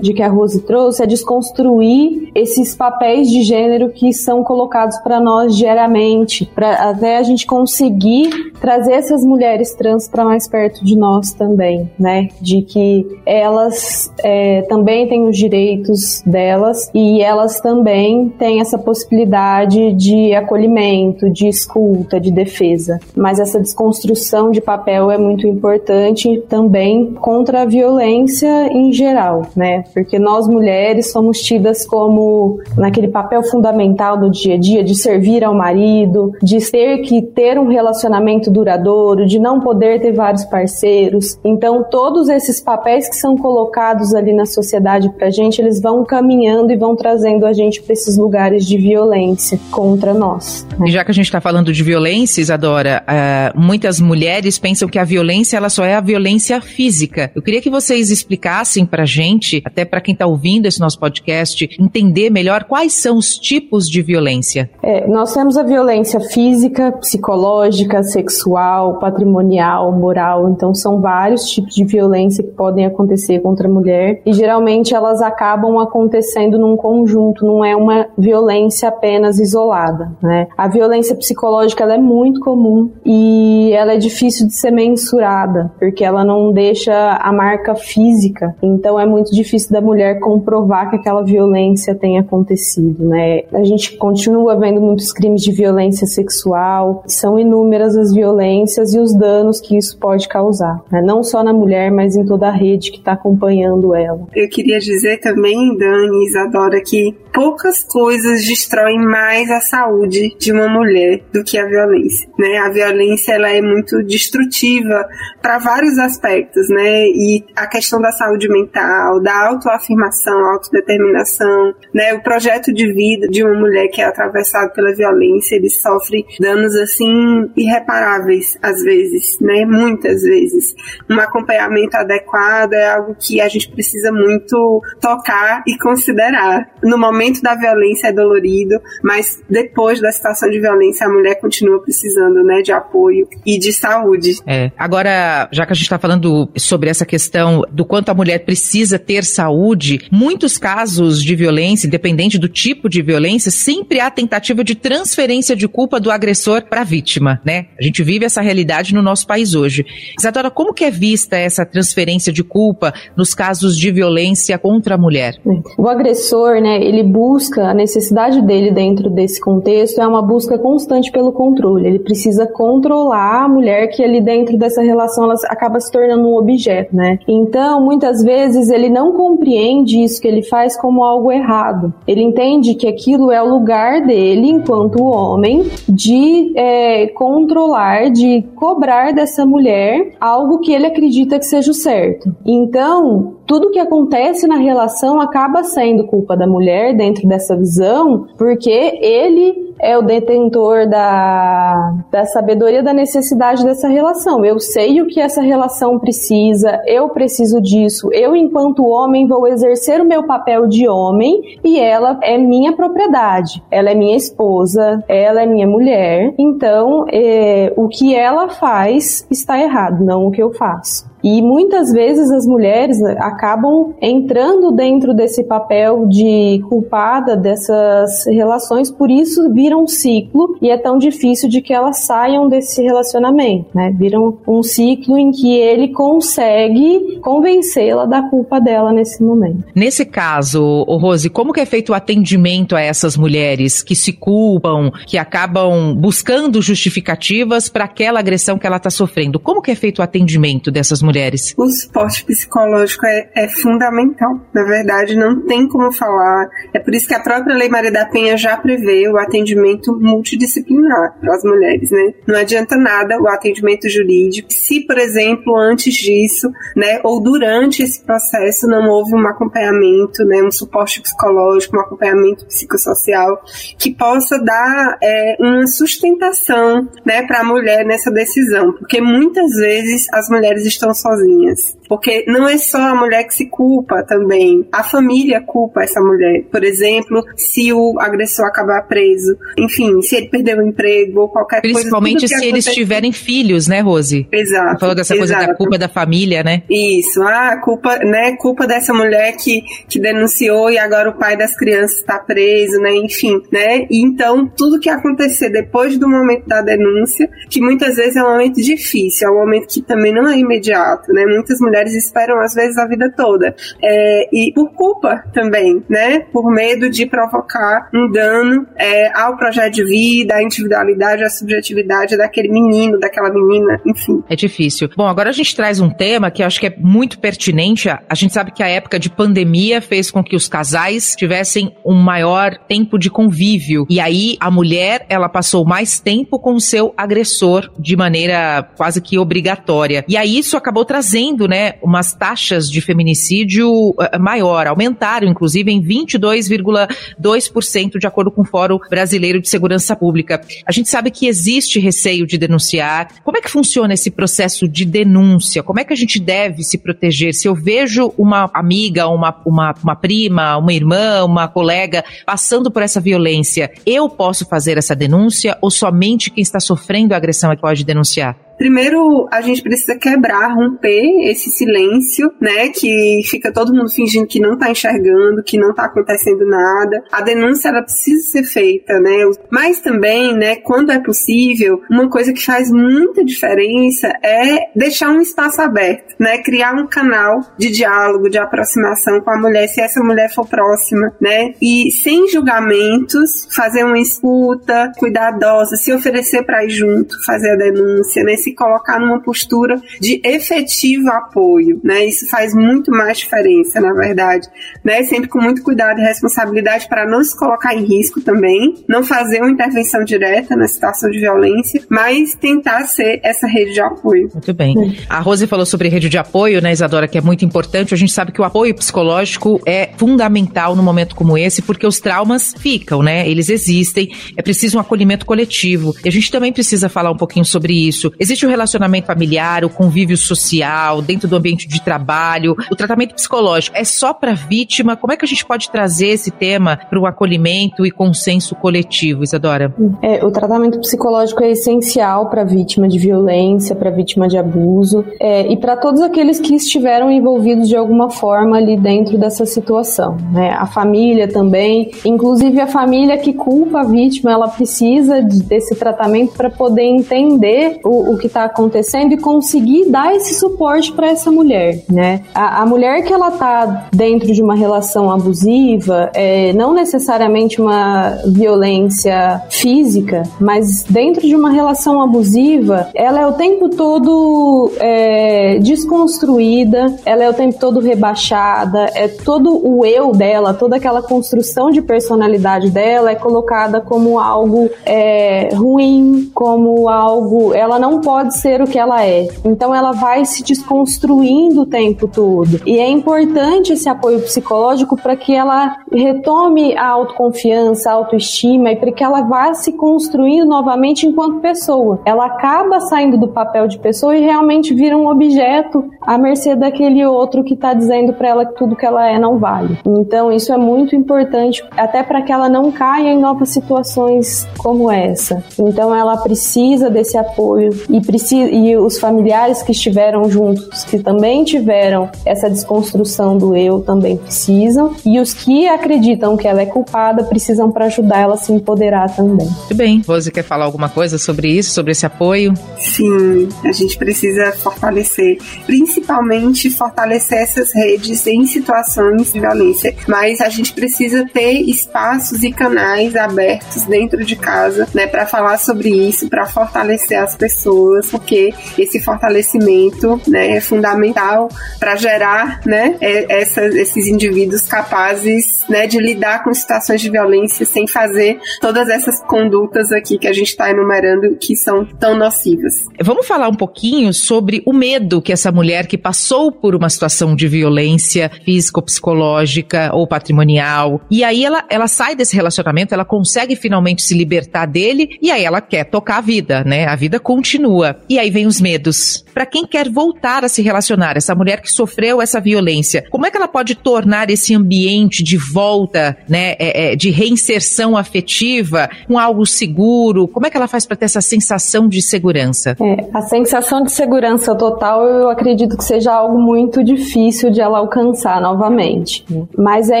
de 0.00 0.12
que 0.12 0.22
a 0.22 0.28
Rose 0.28 0.62
trouxe, 0.62 1.02
é 1.02 1.06
desconstruir 1.06 2.30
esses 2.34 2.74
papéis 2.74 3.28
de 3.28 3.42
gênero 3.42 3.90
que 3.90 4.12
são 4.12 4.42
colocados 4.42 4.98
para 4.98 5.20
nós 5.20 5.56
diariamente, 5.56 6.50
para 6.54 6.90
até 6.90 7.16
a 7.16 7.22
gente 7.22 7.46
conseguir 7.46 8.52
trazer 8.60 8.92
essas 8.92 9.24
mulheres 9.24 9.74
trans 9.74 10.08
para 10.08 10.24
mais 10.24 10.48
perto 10.48 10.84
de 10.84 10.96
nós 10.96 11.32
também, 11.32 11.90
né? 11.98 12.28
De 12.40 12.62
que 12.62 13.06
elas 13.24 14.12
é, 14.22 14.62
também 14.62 15.08
têm 15.08 15.24
os 15.26 15.36
direitos 15.36 16.22
delas 16.24 16.90
e 16.94 17.22
elas 17.22 17.60
também 17.60 18.28
têm 18.38 18.60
essa 18.60 18.78
possibilidade 18.78 19.92
de 19.92 20.34
acolhimento, 20.34 20.88
de 21.32 21.48
escuta, 21.48 22.20
de 22.20 22.30
defesa. 22.30 22.98
Mas 23.16 23.38
essa 23.38 23.60
desconstrução 23.60 24.50
de 24.50 24.60
papel 24.60 25.10
é 25.10 25.18
muito 25.18 25.46
importante 25.46 26.42
também 26.48 27.14
contra 27.14 27.62
a 27.62 27.64
violência 27.64 28.72
em 28.72 28.92
geral, 28.92 29.42
né? 29.54 29.84
Porque 29.94 30.18
nós 30.18 30.46
mulheres 30.48 31.12
somos 31.12 31.40
tidas 31.40 31.86
como 31.86 32.58
naquele 32.76 33.08
papel 33.08 33.42
fundamental 33.42 34.16
do 34.16 34.30
dia 34.30 34.54
a 34.54 34.58
dia 34.58 34.82
de 34.82 34.94
servir 34.94 35.44
ao 35.44 35.54
marido, 35.54 36.32
de 36.42 36.58
ter 36.70 36.98
que 36.98 37.22
ter 37.22 37.58
um 37.58 37.68
relacionamento 37.68 38.50
duradouro, 38.50 39.26
de 39.26 39.38
não 39.38 39.60
poder 39.60 40.00
ter 40.00 40.12
vários 40.12 40.44
parceiros. 40.44 41.38
Então, 41.44 41.84
todos 41.90 42.28
esses 42.28 42.60
papéis 42.60 43.08
que 43.08 43.16
são 43.16 43.36
colocados 43.36 44.14
ali 44.14 44.32
na 44.32 44.46
sociedade 44.46 45.10
pra 45.10 45.30
gente, 45.30 45.60
eles 45.60 45.80
vão 45.80 46.04
caminhando 46.04 46.72
e 46.72 46.76
vão 46.76 46.96
trazendo 46.96 47.46
a 47.46 47.52
gente 47.52 47.82
para 47.82 47.92
esses 47.92 48.16
lugares 48.16 48.66
de 48.66 48.78
violência 48.78 49.58
contra 49.70 50.14
nós. 50.14 50.66
né? 50.78 50.87
E 50.88 50.90
já 50.90 51.04
que 51.04 51.10
a 51.10 51.14
gente 51.14 51.26
está 51.26 51.38
falando 51.38 51.70
de 51.70 51.82
violência, 51.82 52.40
Isadora, 52.40 53.04
eh, 53.06 53.52
muitas 53.54 54.00
mulheres 54.00 54.58
pensam 54.58 54.88
que 54.88 54.98
a 54.98 55.04
violência 55.04 55.58
ela 55.58 55.68
só 55.68 55.84
é 55.84 55.94
a 55.94 56.00
violência 56.00 56.62
física. 56.62 57.30
Eu 57.34 57.42
queria 57.42 57.60
que 57.60 57.68
vocês 57.68 58.10
explicassem 58.10 58.86
pra 58.86 59.04
gente, 59.04 59.60
até 59.66 59.84
para 59.84 60.00
quem 60.00 60.14
está 60.14 60.24
ouvindo 60.24 60.64
esse 60.64 60.80
nosso 60.80 60.98
podcast, 60.98 61.68
entender 61.78 62.30
melhor 62.30 62.64
quais 62.64 62.94
são 62.94 63.18
os 63.18 63.36
tipos 63.36 63.84
de 63.84 64.00
violência. 64.00 64.70
É, 64.82 65.06
nós 65.06 65.34
temos 65.34 65.58
a 65.58 65.62
violência 65.62 66.20
física, 66.20 66.90
psicológica, 66.92 68.02
sexual, 68.02 68.98
patrimonial, 68.98 69.92
moral. 69.92 70.48
Então, 70.48 70.74
são 70.74 71.02
vários 71.02 71.50
tipos 71.50 71.74
de 71.74 71.84
violência 71.84 72.42
que 72.42 72.52
podem 72.52 72.86
acontecer 72.86 73.40
contra 73.40 73.68
a 73.68 73.70
mulher. 73.70 74.22
E 74.24 74.32
geralmente 74.32 74.94
elas 74.94 75.20
acabam 75.20 75.76
acontecendo 75.80 76.58
num 76.58 76.78
conjunto, 76.78 77.44
não 77.44 77.62
é 77.62 77.76
uma 77.76 78.06
violência 78.16 78.88
apenas 78.88 79.38
isolada. 79.38 80.16
Né? 80.22 80.48
A 80.56 80.66
violência 80.78 81.16
psicológica 81.16 81.82
ela 81.82 81.94
é 81.94 81.98
muito 81.98 82.40
comum 82.40 82.92
e 83.04 83.72
ela 83.72 83.94
é 83.94 83.96
difícil 83.96 84.46
de 84.46 84.54
ser 84.54 84.70
mensurada, 84.70 85.72
porque 85.78 86.04
ela 86.04 86.24
não 86.24 86.52
deixa 86.52 87.16
a 87.16 87.32
marca 87.32 87.74
física. 87.74 88.54
Então, 88.62 88.98
é 88.98 89.04
muito 89.04 89.34
difícil 89.34 89.72
da 89.72 89.80
mulher 89.80 90.20
comprovar 90.20 90.88
que 90.88 90.96
aquela 90.96 91.22
violência 91.22 91.94
tem 91.94 92.18
acontecido. 92.18 93.04
Né? 93.04 93.42
A 93.52 93.64
gente 93.64 93.96
continua 93.96 94.56
vendo 94.56 94.80
muitos 94.80 95.12
crimes 95.12 95.42
de 95.42 95.50
violência 95.52 96.06
sexual, 96.06 97.02
são 97.06 97.38
inúmeras 97.38 97.96
as 97.96 98.14
violências 98.14 98.94
e 98.94 99.00
os 99.00 99.12
danos 99.12 99.60
que 99.60 99.76
isso 99.76 99.98
pode 99.98 100.28
causar, 100.28 100.80
né? 100.92 101.02
não 101.02 101.22
só 101.24 101.42
na 101.42 101.52
mulher, 101.52 101.90
mas 101.90 102.14
em 102.14 102.24
toda 102.24 102.48
a 102.48 102.52
rede 102.52 102.92
que 102.92 102.98
está 102.98 103.12
acompanhando 103.12 103.94
ela. 103.94 104.20
Eu 104.34 104.48
queria 104.48 104.78
dizer 104.78 105.18
também, 105.18 105.76
Dani 105.76 106.26
Isadora, 106.26 106.80
que 106.80 107.16
poucas 107.32 107.82
coisas 107.82 108.44
destroem 108.44 108.98
mais 108.98 109.50
a 109.50 109.60
saúde 109.60 110.36
de 110.38 110.52
uma 110.52 110.67
uma 110.68 110.78
mulher 110.78 111.22
do 111.32 111.42
que 111.42 111.58
a 111.58 111.66
violência, 111.66 112.28
né? 112.38 112.58
A 112.58 112.70
violência 112.70 113.32
ela 113.32 113.50
é 113.50 113.60
muito 113.60 114.02
destrutiva 114.04 115.06
para 115.40 115.58
vários 115.58 115.98
aspectos, 115.98 116.68
né? 116.68 117.06
E 117.06 117.44
a 117.56 117.66
questão 117.66 118.00
da 118.00 118.12
saúde 118.12 118.48
mental, 118.48 119.20
da 119.20 119.48
autoafirmação, 119.48 120.38
autodeterminação, 120.52 121.74
né? 121.94 122.14
O 122.14 122.22
projeto 122.22 122.72
de 122.72 122.92
vida 122.92 123.28
de 123.28 123.42
uma 123.42 123.54
mulher 123.54 123.88
que 123.88 124.00
é 124.00 124.04
atravessada 124.04 124.70
pela 124.70 124.94
violência, 124.94 125.56
ele 125.56 125.70
sofre 125.70 126.24
danos 126.40 126.74
assim 126.76 127.50
irreparáveis 127.56 128.58
às 128.62 128.82
vezes, 128.82 129.38
né? 129.40 129.64
Muitas 129.64 130.22
vezes. 130.22 130.74
Um 131.10 131.18
acompanhamento 131.18 131.96
adequado 131.96 132.74
é 132.74 132.90
algo 132.90 133.16
que 133.18 133.40
a 133.40 133.48
gente 133.48 133.70
precisa 133.70 134.12
muito 134.12 134.82
tocar 135.00 135.62
e 135.66 135.76
considerar. 135.78 136.70
No 136.82 136.98
momento 136.98 137.40
da 137.42 137.54
violência 137.54 138.08
é 138.08 138.12
dolorido, 138.12 138.80
mas 139.02 139.42
depois 139.48 140.00
da 140.00 140.12
situação 140.12 140.50
de 140.50 140.57
violência 140.60 141.06
a 141.06 141.10
mulher 141.10 141.40
continua 141.40 141.80
precisando, 141.80 142.42
né, 142.42 142.62
de 142.62 142.72
apoio 142.72 143.28
e 143.44 143.58
de 143.58 143.72
saúde. 143.72 144.38
É. 144.46 144.70
Agora, 144.76 145.48
já 145.52 145.66
que 145.66 145.72
a 145.72 145.74
gente 145.74 145.84
está 145.84 145.98
falando 145.98 146.48
sobre 146.56 146.90
essa 146.90 147.04
questão 147.04 147.62
do 147.70 147.84
quanto 147.84 148.10
a 148.10 148.14
mulher 148.14 148.44
precisa 148.44 148.98
ter 148.98 149.24
saúde, 149.24 150.06
muitos 150.10 150.58
casos 150.58 151.22
de 151.22 151.34
violência, 151.34 151.86
independente 151.86 152.38
do 152.38 152.48
tipo 152.48 152.88
de 152.88 153.02
violência, 153.02 153.50
sempre 153.50 154.00
há 154.00 154.10
tentativa 154.10 154.62
de 154.64 154.74
transferência 154.74 155.54
de 155.54 155.68
culpa 155.68 156.00
do 156.00 156.10
agressor 156.10 156.62
para 156.62 156.82
a 156.82 156.84
vítima, 156.84 157.40
né? 157.44 157.66
A 157.78 157.82
gente 157.82 158.02
vive 158.02 158.24
essa 158.24 158.40
realidade 158.40 158.94
no 158.94 159.02
nosso 159.02 159.26
país 159.26 159.54
hoje. 159.54 159.84
Isadora, 160.18 160.50
como 160.50 160.72
que 160.72 160.84
é 160.84 160.90
vista 160.90 161.36
essa 161.36 161.64
transferência 161.64 162.32
de 162.32 162.42
culpa 162.42 162.92
nos 163.16 163.34
casos 163.34 163.76
de 163.76 163.90
violência 163.90 164.58
contra 164.58 164.94
a 164.94 164.98
mulher? 164.98 165.34
O 165.76 165.88
agressor, 165.88 166.60
né, 166.60 166.82
ele 166.82 167.02
busca 167.02 167.68
a 167.68 167.74
necessidade 167.74 168.40
dele 168.42 168.72
dentro 168.72 169.10
desse 169.10 169.40
contexto 169.40 170.00
é 170.00 170.06
uma 170.06 170.22
busca 170.22 170.47
constante 170.56 171.10
pelo 171.10 171.32
controle. 171.32 171.86
Ele 171.86 171.98
precisa 171.98 172.46
controlar 172.46 173.44
a 173.44 173.48
mulher 173.48 173.88
que 173.88 174.02
ali 174.02 174.20
dentro 174.20 174.56
dessa 174.56 174.80
relação 174.80 175.24
ela 175.24 175.34
acaba 175.48 175.80
se 175.80 175.90
tornando 175.90 176.28
um 176.28 176.36
objeto, 176.36 176.94
né? 176.94 177.18
Então, 177.26 177.80
muitas 177.84 178.22
vezes 178.22 178.70
ele 178.70 178.88
não 178.88 179.12
compreende 179.12 180.02
isso 180.02 180.20
que 180.20 180.28
ele 180.28 180.42
faz 180.42 180.80
como 180.80 181.02
algo 181.02 181.32
errado. 181.32 181.92
Ele 182.06 182.22
entende 182.22 182.74
que 182.74 182.86
aquilo 182.86 183.30
é 183.30 183.42
o 183.42 183.48
lugar 183.48 184.06
dele 184.06 184.48
enquanto 184.48 185.02
homem 185.02 185.64
de 185.88 186.52
é, 186.56 187.08
controlar, 187.08 188.10
de 188.10 188.42
cobrar 188.54 189.12
dessa 189.12 189.44
mulher 189.44 190.12
algo 190.20 190.60
que 190.60 190.72
ele 190.72 190.86
acredita 190.86 191.38
que 191.38 191.44
seja 191.44 191.70
o 191.70 191.74
certo. 191.74 192.34
Então, 192.46 193.36
tudo 193.46 193.70
que 193.70 193.78
acontece 193.78 194.46
na 194.46 194.56
relação 194.56 195.20
acaba 195.20 195.64
sendo 195.64 196.06
culpa 196.06 196.36
da 196.36 196.46
mulher 196.46 196.94
dentro 196.94 197.26
dessa 197.26 197.56
visão, 197.56 198.26
porque 198.36 198.70
ele 198.70 199.67
é 199.80 199.96
o 199.96 200.02
detentor 200.02 200.88
da, 200.88 201.94
da 202.10 202.24
sabedoria 202.26 202.82
da 202.82 202.92
necessidade 202.92 203.64
dessa 203.64 203.88
relação. 203.88 204.44
Eu 204.44 204.58
sei 204.58 205.00
o 205.00 205.06
que 205.06 205.20
essa 205.20 205.42
relação 205.42 205.98
precisa, 205.98 206.82
eu 206.86 207.08
preciso 207.08 207.60
disso. 207.60 208.08
Eu, 208.12 208.36
enquanto 208.36 208.86
homem, 208.86 209.26
vou 209.26 209.46
exercer 209.46 210.00
o 210.00 210.04
meu 210.04 210.26
papel 210.26 210.66
de 210.66 210.88
homem 210.88 211.58
e 211.64 211.78
ela 211.78 212.18
é 212.22 212.36
minha 212.38 212.72
propriedade. 212.72 213.62
Ela 213.70 213.90
é 213.90 213.94
minha 213.94 214.16
esposa, 214.16 215.02
ela 215.08 215.42
é 215.42 215.46
minha 215.46 215.66
mulher. 215.66 216.34
Então, 216.38 217.06
é, 217.10 217.72
o 217.76 217.88
que 217.88 218.14
ela 218.14 218.48
faz 218.48 219.26
está 219.30 219.60
errado, 219.60 220.04
não 220.04 220.26
o 220.26 220.30
que 220.30 220.42
eu 220.42 220.52
faço. 220.52 221.08
E 221.22 221.42
muitas 221.42 221.90
vezes 221.92 222.30
as 222.30 222.46
mulheres 222.46 223.02
acabam 223.18 223.94
entrando 224.00 224.70
dentro 224.70 225.12
desse 225.12 225.44
papel 225.44 226.06
de 226.06 226.62
culpada 226.68 227.36
dessas 227.36 228.24
relações, 228.26 228.90
por 228.90 229.10
isso 229.10 229.52
viram 229.52 229.84
um 229.84 229.86
ciclo 229.86 230.56
e 230.62 230.70
é 230.70 230.78
tão 230.78 230.98
difícil 230.98 231.48
de 231.48 231.60
que 231.60 231.72
elas 231.72 232.04
saiam 232.04 232.48
desse 232.48 232.82
relacionamento, 232.82 233.66
né? 233.74 233.92
Viram 233.98 234.38
um 234.46 234.62
ciclo 234.62 235.18
em 235.18 235.30
que 235.30 235.56
ele 235.56 235.88
consegue 235.88 237.18
convencê-la 237.20 238.06
da 238.06 238.22
culpa 238.22 238.60
dela 238.60 238.92
nesse 238.92 239.22
momento. 239.22 239.64
Nesse 239.74 240.04
caso, 240.04 240.84
Rose, 240.84 241.28
como 241.28 241.52
que 241.52 241.60
é 241.60 241.66
feito 241.66 241.90
o 241.90 241.94
atendimento 241.94 242.76
a 242.76 242.80
essas 242.80 243.16
mulheres 243.16 243.82
que 243.82 243.94
se 243.94 244.12
culpam, 244.12 244.90
que 245.06 245.18
acabam 245.18 245.94
buscando 245.94 246.62
justificativas 246.62 247.68
para 247.68 247.84
aquela 247.84 248.20
agressão 248.20 248.58
que 248.58 248.66
ela 248.66 248.76
está 248.76 248.90
sofrendo? 248.90 249.40
Como 249.40 249.60
que 249.60 249.70
é 249.70 249.74
feito 249.74 249.98
o 249.98 250.02
atendimento 250.02 250.70
dessas 250.70 251.02
mulheres? 251.02 251.07
Mulheres? 251.08 251.54
O 251.56 251.68
suporte 251.68 252.24
psicológico 252.24 253.06
é, 253.06 253.30
é, 253.34 253.48
fundamental. 253.48 254.40
Na 254.54 254.64
verdade, 254.64 255.16
não 255.16 255.46
tem 255.46 255.66
como 255.66 255.90
falar. 255.92 256.48
É 256.72 256.78
por 256.78 256.94
isso 256.94 257.08
que 257.08 257.14
a 257.14 257.20
própria 257.20 257.56
Lei 257.56 257.68
Maria 257.68 257.90
da 257.90 258.06
Penha 258.06 258.36
já 258.36 258.56
prevê 258.56 259.08
o 259.08 259.18
atendimento 259.18 259.98
multidisciplinar 259.98 261.18
para 261.20 261.34
as 261.34 261.42
mulheres, 261.42 261.90
né? 261.90 262.14
Não 262.26 262.38
adianta 262.38 262.76
nada 262.76 263.20
o 263.20 263.28
atendimento 263.28 263.88
jurídico 263.88 264.48
se, 264.68 264.80
por 264.80 264.98
exemplo, 264.98 265.56
antes 265.56 265.94
disso, 265.94 266.50
né, 266.76 267.00
ou 267.02 267.22
durante 267.22 267.82
esse 267.82 268.02
processo 268.04 268.66
não 268.66 268.88
houve 268.88 269.14
um 269.14 269.26
acompanhamento, 269.26 270.24
né, 270.24 270.42
um 270.42 270.50
suporte 270.50 271.00
psicológico, 271.00 271.76
um 271.76 271.80
acompanhamento 271.80 272.44
psicossocial 272.46 273.42
que 273.78 273.94
possa 273.94 274.38
dar 274.38 274.98
é, 275.02 275.36
uma 275.40 275.66
sustentação, 275.66 276.88
né, 277.04 277.22
para 277.26 277.40
a 277.40 277.44
mulher 277.44 277.84
nessa 277.84 278.10
decisão, 278.10 278.72
porque 278.72 279.00
muitas 279.00 279.50
vezes 279.52 280.06
as 280.12 280.28
mulheres 280.28 280.66
estão 280.66 280.92
sozinhas. 281.00 281.77
Porque 281.88 282.24
não 282.26 282.48
é 282.48 282.58
só 282.58 282.78
a 282.78 282.94
mulher 282.94 283.24
que 283.24 283.34
se 283.34 283.48
culpa 283.48 284.02
também. 284.02 284.66
A 284.72 284.82
família 284.82 285.40
culpa 285.40 285.82
essa 285.82 286.00
mulher. 286.00 286.44
Por 286.50 286.62
exemplo, 286.62 287.24
se 287.36 287.72
o 287.72 287.98
agressor 287.98 288.46
acabar 288.46 288.82
preso. 288.82 289.36
Enfim, 289.58 290.00
se 290.02 290.16
ele 290.16 290.28
perder 290.28 290.58
o 290.58 290.66
emprego 290.66 291.22
ou 291.22 291.28
qualquer 291.28 291.60
Principalmente 291.60 292.20
coisa. 292.20 292.26
Principalmente 292.26 292.28
se 292.28 292.46
eles 292.46 292.64
tiverem 292.74 293.12
filhos, 293.12 293.66
né, 293.66 293.80
Rose? 293.80 294.26
Exato. 294.30 294.72
Você 294.72 294.78
falou 294.80 294.94
dessa 294.94 295.14
exato. 295.14 295.18
coisa 295.34 295.46
da 295.46 295.54
culpa 295.54 295.78
da 295.78 295.88
família, 295.88 296.42
né? 296.42 296.62
Isso. 296.68 297.22
Ah, 297.22 297.58
culpa, 297.62 297.98
né? 297.98 298.36
Culpa 298.36 298.66
dessa 298.66 298.92
mulher 298.92 299.32
que, 299.36 299.62
que 299.88 299.98
denunciou 299.98 300.70
e 300.70 300.78
agora 300.78 301.10
o 301.10 301.18
pai 301.18 301.36
das 301.36 301.56
crianças 301.56 301.98
está 301.98 302.18
preso, 302.18 302.78
né? 302.80 302.94
Enfim, 302.94 303.40
né? 303.52 303.86
E 303.90 304.02
então, 304.02 304.46
tudo 304.46 304.80
que 304.80 304.90
acontecer 304.90 305.50
depois 305.50 305.96
do 305.98 306.08
momento 306.08 306.46
da 306.46 306.60
denúncia, 306.60 307.28
que 307.48 307.60
muitas 307.60 307.96
vezes 307.96 308.16
é 308.16 308.22
um 308.22 308.30
momento 308.30 308.60
difícil, 308.60 309.28
é 309.28 309.30
um 309.30 309.36
momento 309.36 309.66
que 309.68 309.82
também 309.82 310.12
não 310.12 310.28
é 310.28 310.38
imediato, 310.38 311.12
né? 311.12 311.24
Muitas 311.24 311.58
mulheres 311.60 311.77
mulheres 311.78 311.94
esperam 311.94 312.40
às 312.40 312.54
vezes 312.54 312.76
a 312.78 312.86
vida 312.86 313.10
toda. 313.16 313.54
É, 313.82 314.28
e 314.32 314.52
por 314.52 314.72
culpa 314.72 315.24
também, 315.32 315.82
né? 315.88 316.20
Por 316.32 316.50
medo 316.50 316.90
de 316.90 317.06
provocar 317.06 317.88
um 317.94 318.10
dano 318.10 318.66
é, 318.76 319.10
ao 319.18 319.36
projeto 319.36 319.74
de 319.74 319.84
vida, 319.84 320.34
à 320.34 320.42
individualidade, 320.42 321.22
à 321.22 321.30
subjetividade 321.30 322.16
daquele 322.16 322.48
menino, 322.48 322.98
daquela 322.98 323.30
menina, 323.30 323.80
enfim. 323.86 324.22
É 324.28 324.36
difícil. 324.36 324.90
Bom, 324.96 325.06
agora 325.06 325.30
a 325.30 325.32
gente 325.32 325.54
traz 325.54 325.80
um 325.80 325.90
tema 325.90 326.30
que 326.30 326.42
eu 326.42 326.46
acho 326.46 326.60
que 326.60 326.66
é 326.66 326.74
muito 326.78 327.18
pertinente. 327.18 327.88
A 327.88 328.14
gente 328.14 328.32
sabe 328.32 328.50
que 328.50 328.62
a 328.62 328.68
época 328.68 328.98
de 328.98 329.10
pandemia 329.10 329.80
fez 329.80 330.10
com 330.10 330.22
que 330.22 330.36
os 330.36 330.48
casais 330.48 331.14
tivessem 331.16 331.74
um 331.84 331.94
maior 331.94 332.56
tempo 332.68 332.98
de 332.98 333.10
convívio. 333.10 333.86
E 333.88 334.00
aí 334.00 334.36
a 334.40 334.50
mulher, 334.50 335.06
ela 335.08 335.28
passou 335.28 335.64
mais 335.64 336.00
tempo 336.00 336.38
com 336.38 336.54
o 336.54 336.60
seu 336.60 336.92
agressor 336.96 337.70
de 337.78 337.96
maneira 337.96 338.68
quase 338.76 339.00
que 339.00 339.18
obrigatória. 339.18 340.04
E 340.08 340.16
aí 340.16 340.38
isso 340.38 340.56
acabou 340.56 340.84
trazendo, 340.84 341.46
né, 341.46 341.67
umas 341.82 342.14
taxas 342.14 342.70
de 342.70 342.80
feminicídio 342.80 343.68
uh, 343.70 343.96
maior, 344.20 344.66
aumentaram 344.66 345.28
inclusive 345.28 345.70
em 345.70 345.82
22,2% 345.82 347.98
de 347.98 348.06
acordo 348.06 348.30
com 348.30 348.42
o 348.42 348.44
Fórum 348.44 348.78
Brasileiro 348.90 349.40
de 349.40 349.48
Segurança 349.48 349.96
Pública. 349.96 350.40
A 350.66 350.72
gente 350.72 350.88
sabe 350.88 351.10
que 351.10 351.26
existe 351.26 351.78
receio 351.78 352.26
de 352.26 352.38
denunciar. 352.38 353.08
Como 353.22 353.36
é 353.36 353.40
que 353.40 353.50
funciona 353.50 353.94
esse 353.94 354.10
processo 354.10 354.68
de 354.68 354.84
denúncia? 354.84 355.62
Como 355.62 355.80
é 355.80 355.84
que 355.84 355.92
a 355.92 355.96
gente 355.96 356.20
deve 356.20 356.62
se 356.62 356.78
proteger? 356.78 357.34
Se 357.34 357.48
eu 357.48 357.54
vejo 357.54 358.12
uma 358.16 358.50
amiga, 358.54 359.08
uma, 359.08 359.34
uma, 359.44 359.74
uma 359.82 359.96
prima, 359.96 360.56
uma 360.56 360.72
irmã, 360.72 361.24
uma 361.24 361.48
colega 361.48 362.04
passando 362.24 362.70
por 362.70 362.82
essa 362.82 363.00
violência, 363.00 363.70
eu 363.84 364.08
posso 364.08 364.46
fazer 364.46 364.78
essa 364.78 364.94
denúncia 364.94 365.58
ou 365.60 365.70
somente 365.70 366.30
quem 366.30 366.42
está 366.42 366.60
sofrendo 366.60 367.14
a 367.14 367.16
agressão 367.16 367.52
é 367.52 367.56
que 367.56 367.62
pode 367.62 367.84
denunciar? 367.84 368.47
Primeiro, 368.58 369.28
a 369.30 369.40
gente 369.40 369.62
precisa 369.62 369.96
quebrar, 369.96 370.52
romper 370.52 371.30
esse 371.30 371.48
silêncio, 371.50 372.30
né? 372.40 372.68
Que 372.68 373.20
fica 373.24 373.52
todo 373.52 373.72
mundo 373.72 373.88
fingindo 373.88 374.26
que 374.26 374.40
não 374.40 374.58
tá 374.58 374.70
enxergando, 374.70 375.44
que 375.44 375.56
não 375.56 375.72
tá 375.72 375.84
acontecendo 375.84 376.44
nada. 376.44 377.04
A 377.12 377.22
denúncia, 377.22 377.68
ela 377.68 377.82
precisa 377.82 378.30
ser 378.30 378.42
feita, 378.42 378.98
né? 378.98 379.30
Mas 379.50 379.80
também, 379.80 380.36
né, 380.36 380.56
quando 380.56 380.90
é 380.90 380.98
possível, 380.98 381.80
uma 381.90 382.10
coisa 382.10 382.32
que 382.32 382.44
faz 382.44 382.70
muita 382.70 383.24
diferença 383.24 384.08
é 384.22 384.70
deixar 384.74 385.10
um 385.10 385.20
espaço 385.20 385.62
aberto, 385.62 386.16
né? 386.18 386.38
Criar 386.38 386.74
um 386.74 386.88
canal 386.88 387.40
de 387.56 387.70
diálogo, 387.70 388.28
de 388.28 388.38
aproximação 388.38 389.20
com 389.20 389.30
a 389.30 389.38
mulher, 389.38 389.68
se 389.68 389.80
essa 389.80 390.00
mulher 390.02 390.34
for 390.34 390.46
próxima, 390.48 391.12
né? 391.20 391.54
E 391.62 391.92
sem 391.92 392.28
julgamentos, 392.28 393.46
fazer 393.54 393.84
uma 393.84 394.00
escuta 394.00 394.90
cuidadosa, 394.98 395.76
se 395.76 395.92
oferecer 395.92 396.42
para 396.42 396.64
ir 396.64 396.70
junto, 396.70 397.14
fazer 397.24 397.52
a 397.52 397.56
denúncia, 397.56 398.24
né? 398.24 398.36
Se 398.36 398.47
se 398.48 398.54
colocar 398.54 398.98
numa 398.98 399.20
postura 399.20 399.80
de 400.00 400.20
efetivo 400.24 401.08
apoio, 401.10 401.80
né? 401.84 402.06
Isso 402.06 402.28
faz 402.28 402.54
muito 402.54 402.90
mais 402.90 403.18
diferença, 403.18 403.80
na 403.80 403.92
verdade, 403.92 404.48
né? 404.82 405.02
Sempre 405.04 405.28
com 405.28 405.40
muito 405.40 405.62
cuidado 405.62 406.00
e 406.00 406.02
responsabilidade 406.02 406.88
para 406.88 407.06
não 407.06 407.22
se 407.22 407.36
colocar 407.36 407.74
em 407.74 407.84
risco 407.84 408.20
também, 408.20 408.84
não 408.88 409.02
fazer 409.02 409.40
uma 409.40 409.50
intervenção 409.50 410.04
direta 410.04 410.56
na 410.56 410.66
situação 410.66 411.10
de 411.10 411.18
violência, 411.18 411.82
mas 411.88 412.34
tentar 412.34 412.84
ser 412.84 413.20
essa 413.22 413.46
rede 413.46 413.72
de 413.72 413.80
apoio. 413.80 414.30
Muito 414.32 414.54
bem. 414.54 414.96
A 415.08 415.20
Rose 415.20 415.46
falou 415.46 415.66
sobre 415.66 415.88
rede 415.88 416.08
de 416.08 416.18
apoio, 416.18 416.62
né, 416.62 416.72
Isadora, 416.72 417.08
que 417.08 417.18
é 417.18 417.20
muito 417.20 417.44
importante. 417.44 417.92
A 417.92 417.96
gente 417.96 418.12
sabe 418.12 418.32
que 418.32 418.40
o 418.40 418.44
apoio 418.44 418.74
psicológico 418.74 419.60
é 419.66 419.90
fundamental 419.96 420.74
no 420.74 420.82
momento 420.82 421.14
como 421.14 421.36
esse, 421.36 421.62
porque 421.62 421.86
os 421.86 422.00
traumas 422.00 422.54
ficam, 422.58 423.02
né? 423.02 423.28
Eles 423.28 423.48
existem. 423.48 424.08
É 424.36 424.42
preciso 424.42 424.78
um 424.78 424.80
acolhimento 424.80 425.26
coletivo. 425.26 425.94
E 426.04 426.08
a 426.08 426.12
gente 426.12 426.30
também 426.30 426.52
precisa 426.52 426.88
falar 426.88 427.10
um 427.10 427.16
pouquinho 427.16 427.44
sobre 427.44 427.88
isso. 427.88 428.12
Existe 428.18 428.37
o 428.46 428.48
relacionamento 428.48 429.06
familiar, 429.06 429.64
o 429.64 429.70
convívio 429.70 430.16
social, 430.16 431.00
dentro 431.02 431.28
do 431.28 431.36
ambiente 431.36 431.66
de 431.68 431.82
trabalho, 431.82 432.56
o 432.70 432.76
tratamento 432.76 433.14
psicológico. 433.14 433.76
É 433.76 433.84
só 433.84 434.12
para 434.12 434.34
vítima? 434.34 434.96
Como 434.96 435.12
é 435.12 435.16
que 435.16 435.24
a 435.24 435.28
gente 435.28 435.44
pode 435.44 435.70
trazer 435.70 436.08
esse 436.08 436.30
tema 436.30 436.78
para 436.88 436.98
o 436.98 437.06
acolhimento 437.06 437.86
e 437.86 437.90
consenso 437.90 438.54
coletivo, 438.54 439.24
Isadora? 439.24 439.74
É, 440.02 440.24
o 440.24 440.30
tratamento 440.30 440.78
psicológico 440.80 441.42
é 441.42 441.50
essencial 441.50 442.28
para 442.28 442.44
vítima 442.44 442.88
de 442.88 442.98
violência, 442.98 443.74
para 443.74 443.90
vítima 443.90 444.28
de 444.28 444.36
abuso 444.36 445.04
é, 445.20 445.50
e 445.50 445.56
para 445.56 445.76
todos 445.76 446.00
aqueles 446.00 446.40
que 446.40 446.54
estiveram 446.54 447.10
envolvidos 447.10 447.68
de 447.68 447.76
alguma 447.76 448.10
forma 448.10 448.56
ali 448.56 448.76
dentro 448.76 449.18
dessa 449.18 449.44
situação. 449.46 450.16
Né? 450.32 450.50
A 450.50 450.66
família 450.66 451.28
também, 451.28 451.90
inclusive 452.04 452.60
a 452.60 452.66
família 452.66 453.18
que 453.18 453.32
culpa 453.32 453.80
a 453.80 453.84
vítima, 453.84 454.32
ela 454.32 454.48
precisa 454.48 455.22
de, 455.22 455.42
desse 455.42 455.74
tratamento 455.74 456.34
para 456.36 456.50
poder 456.50 456.82
entender 456.82 457.80
o, 457.84 458.12
o 458.12 458.18
que 458.18 458.27
está 458.28 458.44
acontecendo 458.44 459.12
e 459.12 459.18
conseguir 459.18 459.90
dar 459.90 460.14
esse 460.14 460.34
suporte 460.34 460.92
para 460.92 461.08
essa 461.08 461.30
mulher. 461.30 461.82
Né? 461.90 462.22
A, 462.34 462.62
a, 462.62 462.66
mulher 462.66 463.02
que 463.02 463.12
ela 463.12 463.28
está 463.28 463.88
dentro 463.92 464.32
de 464.32 464.42
uma 464.42 464.54
relação 464.54 465.10
abusiva, 465.10 466.10
é, 466.14 466.52
não 466.52 466.72
necessariamente 466.72 467.60
uma 467.60 468.18
violência 468.26 469.42
física, 469.50 470.22
mas 470.40 470.84
dentro 470.84 471.26
de 471.26 471.34
uma 471.34 471.50
relação 471.50 472.00
abusiva, 472.00 472.88
ela 472.94 473.20
é 473.20 473.26
o 473.26 473.32
tempo 473.32 473.68
todo 473.70 474.70
é, 474.78 475.58
desconstruída, 475.58 476.94
ela 477.04 477.24
é 477.24 477.28
o 477.28 477.34
tempo 477.34 477.58
todo 477.58 477.80
rebaixada, 477.80 478.90
é 478.94 479.08
todo 479.08 479.60
o 479.66 479.84
eu 479.84 480.12
dela, 480.12 480.54
toda 480.54 480.76
aquela 480.76 481.02
construção 481.02 481.70
de 481.70 481.82
personalidade 481.82 482.70
dela 482.70 483.10
é 483.10 483.14
colocada 483.14 483.80
como 483.80 484.18
algo 484.18 484.70
é, 484.84 485.48
ruim, 485.54 486.30
como 486.34 486.88
algo. 486.88 487.54
Ela 487.54 487.78
não 487.78 488.00
pode 488.00 488.17
ser 488.30 488.60
o 488.62 488.66
que 488.66 488.78
ela 488.78 489.04
é. 489.04 489.28
Então 489.44 489.74
ela 489.74 489.92
vai 489.92 490.24
se 490.24 490.42
desconstruindo 490.42 491.62
o 491.62 491.66
tempo 491.66 492.06
todo. 492.06 492.60
E 492.66 492.78
é 492.78 492.88
importante 492.88 493.72
esse 493.72 493.88
apoio 493.88 494.20
psicológico 494.20 494.96
para 494.96 495.16
que 495.16 495.34
ela 495.34 495.76
retome 495.90 496.76
a 496.76 496.86
autoconfiança, 496.86 497.90
a 497.90 497.94
autoestima 497.94 498.72
e 498.72 498.76
para 498.76 498.92
que 498.92 499.02
ela 499.02 499.22
vá 499.22 499.54
se 499.54 499.72
construindo 499.72 500.48
novamente 500.48 501.06
enquanto 501.06 501.40
pessoa. 501.40 502.00
Ela 502.04 502.26
acaba 502.26 502.80
saindo 502.80 503.18
do 503.18 503.28
papel 503.28 503.66
de 503.68 503.78
pessoa 503.78 504.16
e 504.16 504.20
realmente 504.20 504.74
vira 504.74 504.96
um 504.96 505.08
objeto 505.08 505.84
à 506.02 506.18
mercê 506.18 506.54
daquele 506.54 507.04
outro 507.04 507.44
que 507.44 507.54
está 507.54 507.74
dizendo 507.74 508.12
para 508.12 508.28
ela 508.28 508.46
que 508.46 508.54
tudo 508.54 508.76
que 508.76 508.86
ela 508.86 509.06
é 509.06 509.18
não 509.18 509.38
vale. 509.38 509.78
Então 509.86 510.32
isso 510.32 510.52
é 510.52 510.56
muito 510.56 510.94
importante 510.96 511.64
até 511.76 512.02
para 512.02 512.22
que 512.22 512.32
ela 512.32 512.48
não 512.48 512.70
caia 512.70 513.10
em 513.12 513.18
novas 513.18 513.50
situações 513.50 514.46
como 514.58 514.90
essa. 514.90 515.42
Então 515.58 515.94
ela 515.94 516.16
precisa 516.16 516.90
desse 516.90 517.16
apoio 517.16 517.70
e 517.88 517.97
precisa 518.00 518.50
e 518.50 518.76
os 518.76 518.98
familiares 518.98 519.62
que 519.62 519.72
estiveram 519.72 520.30
juntos, 520.30 520.84
que 520.84 520.98
também 520.98 521.44
tiveram 521.44 522.10
essa 522.24 522.48
desconstrução 522.48 523.36
do 523.36 523.56
eu, 523.56 523.80
também 523.80 524.16
precisam 524.16 524.94
e 525.04 525.20
os 525.20 525.32
que 525.32 525.66
acreditam 525.68 526.36
que 526.36 526.46
ela 526.46 526.62
é 526.62 526.66
culpada 526.66 527.24
precisam 527.24 527.70
para 527.70 527.86
ajudar 527.86 528.18
ela 528.18 528.34
a 528.34 528.36
se 528.36 528.52
empoderar 528.52 529.14
também. 529.14 529.46
Muito 529.46 529.74
bem. 529.74 530.02
Rose 530.06 530.30
quer 530.30 530.42
falar 530.42 530.64
alguma 530.64 530.88
coisa 530.88 531.18
sobre 531.18 531.48
isso, 531.48 531.70
sobre 531.70 531.92
esse 531.92 532.06
apoio? 532.06 532.54
Sim, 532.78 533.48
a 533.64 533.72
gente 533.72 533.96
precisa 533.96 534.52
fortalecer, 534.52 535.38
principalmente 535.66 536.70
fortalecer 536.70 537.38
essas 537.38 537.74
redes 537.74 538.26
em 538.26 538.46
situações 538.46 539.32
de 539.32 539.40
violência, 539.40 539.94
mas 540.06 540.40
a 540.40 540.48
gente 540.48 540.72
precisa 540.72 541.26
ter 541.32 541.60
espaços 541.62 542.42
e 542.42 542.50
canais 542.50 543.16
abertos 543.16 543.84
dentro 543.84 544.24
de 544.24 544.36
casa, 544.36 544.86
né, 544.94 545.06
para 545.06 545.26
falar 545.26 545.58
sobre 545.58 545.88
isso, 545.88 546.28
para 546.28 546.46
fortalecer 546.46 547.18
as 547.18 547.34
pessoas, 547.36 547.87
porque 548.10 548.52
esse 548.78 549.00
fortalecimento, 549.02 550.20
né, 550.26 550.56
é 550.56 550.60
fundamental 550.60 551.48
para 551.78 551.96
gerar, 551.96 552.60
né, 552.66 552.96
essas, 553.00 553.74
esses 553.74 554.06
indivíduos 554.06 554.62
capazes, 554.62 555.64
né, 555.68 555.86
de 555.86 555.98
lidar 555.98 556.42
com 556.42 556.52
situações 556.52 557.00
de 557.00 557.10
violência 557.10 557.64
sem 557.66 557.86
fazer 557.86 558.38
todas 558.60 558.88
essas 558.88 559.20
condutas 559.22 559.92
aqui 559.92 560.18
que 560.18 560.26
a 560.26 560.32
gente 560.32 560.48
está 560.48 560.70
enumerando 560.70 561.36
que 561.36 561.56
são 561.56 561.84
tão 561.84 562.16
nocivas. 562.16 562.74
Vamos 563.02 563.26
falar 563.26 563.48
um 563.48 563.54
pouquinho 563.54 564.12
sobre 564.12 564.62
o 564.66 564.72
medo 564.72 565.20
que 565.22 565.32
essa 565.32 565.52
mulher 565.52 565.86
que 565.86 565.98
passou 565.98 566.50
por 566.52 566.74
uma 566.74 566.88
situação 566.88 567.34
de 567.34 567.48
violência 567.48 568.30
física 568.44 568.82
psicológica 568.82 569.90
ou 569.92 570.06
patrimonial 570.06 571.00
e 571.10 571.24
aí 571.24 571.44
ela, 571.44 571.64
ela 571.68 571.88
sai 571.88 572.14
desse 572.14 572.34
relacionamento, 572.34 572.94
ela 572.94 573.04
consegue 573.04 573.56
finalmente 573.56 574.02
se 574.02 574.14
libertar 574.14 574.66
dele 574.66 575.18
e 575.20 575.30
aí 575.30 575.44
ela 575.44 575.60
quer 575.60 575.84
tocar 575.84 576.18
a 576.18 576.20
vida, 576.20 576.64
né? 576.64 576.86
A 576.86 576.96
vida 576.96 577.18
continua. 577.18 577.77
E 578.08 578.18
aí 578.18 578.30
vem 578.30 578.46
os 578.46 578.60
medos. 578.60 579.24
Para 579.32 579.46
quem 579.46 579.64
quer 579.64 579.88
voltar 579.88 580.44
a 580.44 580.48
se 580.48 580.62
relacionar, 580.62 581.16
essa 581.16 581.34
mulher 581.34 581.60
que 581.60 581.70
sofreu 581.70 582.20
essa 582.20 582.40
violência, 582.40 583.04
como 583.10 583.26
é 583.26 583.30
que 583.30 583.36
ela 583.36 583.48
pode 583.48 583.74
tornar 583.74 584.30
esse 584.30 584.54
ambiente 584.54 585.22
de 585.22 585.36
volta, 585.36 586.16
né, 586.28 586.56
é, 586.58 586.92
é, 586.92 586.96
de 586.96 587.10
reinserção 587.10 587.96
afetiva 587.96 588.88
com 589.06 589.18
algo 589.18 589.46
seguro? 589.46 590.26
Como 590.26 590.46
é 590.46 590.50
que 590.50 590.56
ela 590.56 590.66
faz 590.66 590.86
para 590.86 590.96
ter 590.96 591.04
essa 591.04 591.20
sensação 591.20 591.88
de 591.88 592.02
segurança? 592.02 592.76
É, 592.80 593.08
a 593.14 593.22
sensação 593.22 593.82
de 593.82 593.92
segurança 593.92 594.54
total, 594.54 595.06
eu 595.06 595.28
acredito 595.28 595.76
que 595.76 595.84
seja 595.84 596.12
algo 596.12 596.38
muito 596.40 596.82
difícil 596.82 597.50
de 597.50 597.60
ela 597.60 597.78
alcançar 597.78 598.40
novamente. 598.40 599.24
Mas 599.56 599.90
é 599.90 600.00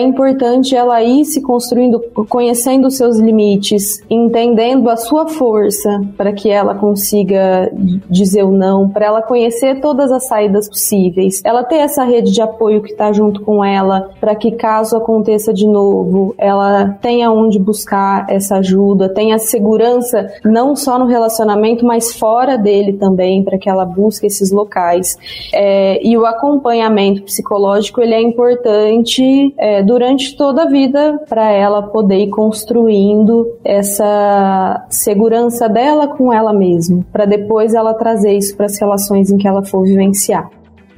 importante 0.00 0.74
ela 0.74 1.02
ir 1.02 1.24
se 1.24 1.40
construindo, 1.40 2.00
conhecendo 2.28 2.88
os 2.88 2.96
seus 2.96 3.18
limites, 3.18 4.02
entendendo 4.10 4.90
a 4.90 4.96
sua 4.96 5.28
força 5.28 6.00
para 6.16 6.32
que 6.32 6.50
ela 6.50 6.74
consiga 6.74 7.67
dizer 8.08 8.44
o 8.44 8.52
não, 8.52 8.88
para 8.88 9.06
ela 9.06 9.22
conhecer 9.22 9.80
todas 9.80 10.10
as 10.10 10.26
saídas 10.26 10.68
possíveis, 10.68 11.40
ela 11.44 11.62
ter 11.64 11.76
essa 11.76 12.04
rede 12.04 12.32
de 12.32 12.40
apoio 12.40 12.82
que 12.82 12.92
está 12.92 13.12
junto 13.12 13.40
com 13.42 13.64
ela, 13.64 14.10
para 14.20 14.34
que 14.34 14.52
caso 14.52 14.96
aconteça 14.96 15.52
de 15.52 15.66
novo, 15.66 16.34
ela 16.38 16.96
tenha 17.00 17.30
onde 17.30 17.58
buscar 17.58 18.26
essa 18.28 18.56
ajuda, 18.56 19.08
tenha 19.08 19.38
segurança 19.38 20.28
não 20.44 20.74
só 20.76 20.98
no 20.98 21.06
relacionamento, 21.06 21.84
mas 21.84 22.12
fora 22.12 22.56
dele 22.56 22.94
também, 22.94 23.42
para 23.42 23.58
que 23.58 23.68
ela 23.68 23.84
busque 23.84 24.26
esses 24.26 24.50
locais. 24.50 25.16
É, 25.52 26.06
e 26.06 26.16
o 26.16 26.26
acompanhamento 26.26 27.22
psicológico 27.22 28.00
ele 28.00 28.14
é 28.14 28.20
importante 28.20 29.54
é, 29.58 29.82
durante 29.82 30.36
toda 30.36 30.62
a 30.62 30.66
vida 30.66 31.20
para 31.28 31.50
ela 31.50 31.82
poder 31.82 32.18
ir 32.18 32.28
construindo 32.28 33.56
essa 33.64 34.86
segurança 34.88 35.68
dela 35.68 36.08
com 36.08 36.32
ela 36.32 36.52
mesma, 36.52 37.04
para 37.12 37.24
depois 37.24 37.57
ela 37.74 37.94
trazer 37.94 38.36
isso 38.36 38.56
para 38.56 38.66
as 38.66 38.78
relações 38.78 39.30
em 39.30 39.38
que 39.38 39.46
ela 39.46 39.64
for 39.64 39.82
vivenciar. 39.82 40.48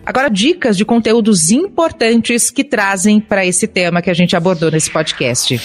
Agora, 0.05 0.29
dicas 0.29 0.77
de 0.77 0.85
conteúdos 0.85 1.51
importantes 1.51 2.51
que 2.51 2.65
trazem 2.65 3.21
para 3.21 3.45
esse 3.45 3.67
tema 3.67 4.01
que 4.01 4.11
a 4.11 4.15
gente 4.15 4.35
abordou 4.35 4.71
nesse 4.71 4.91
podcast. 4.91 5.61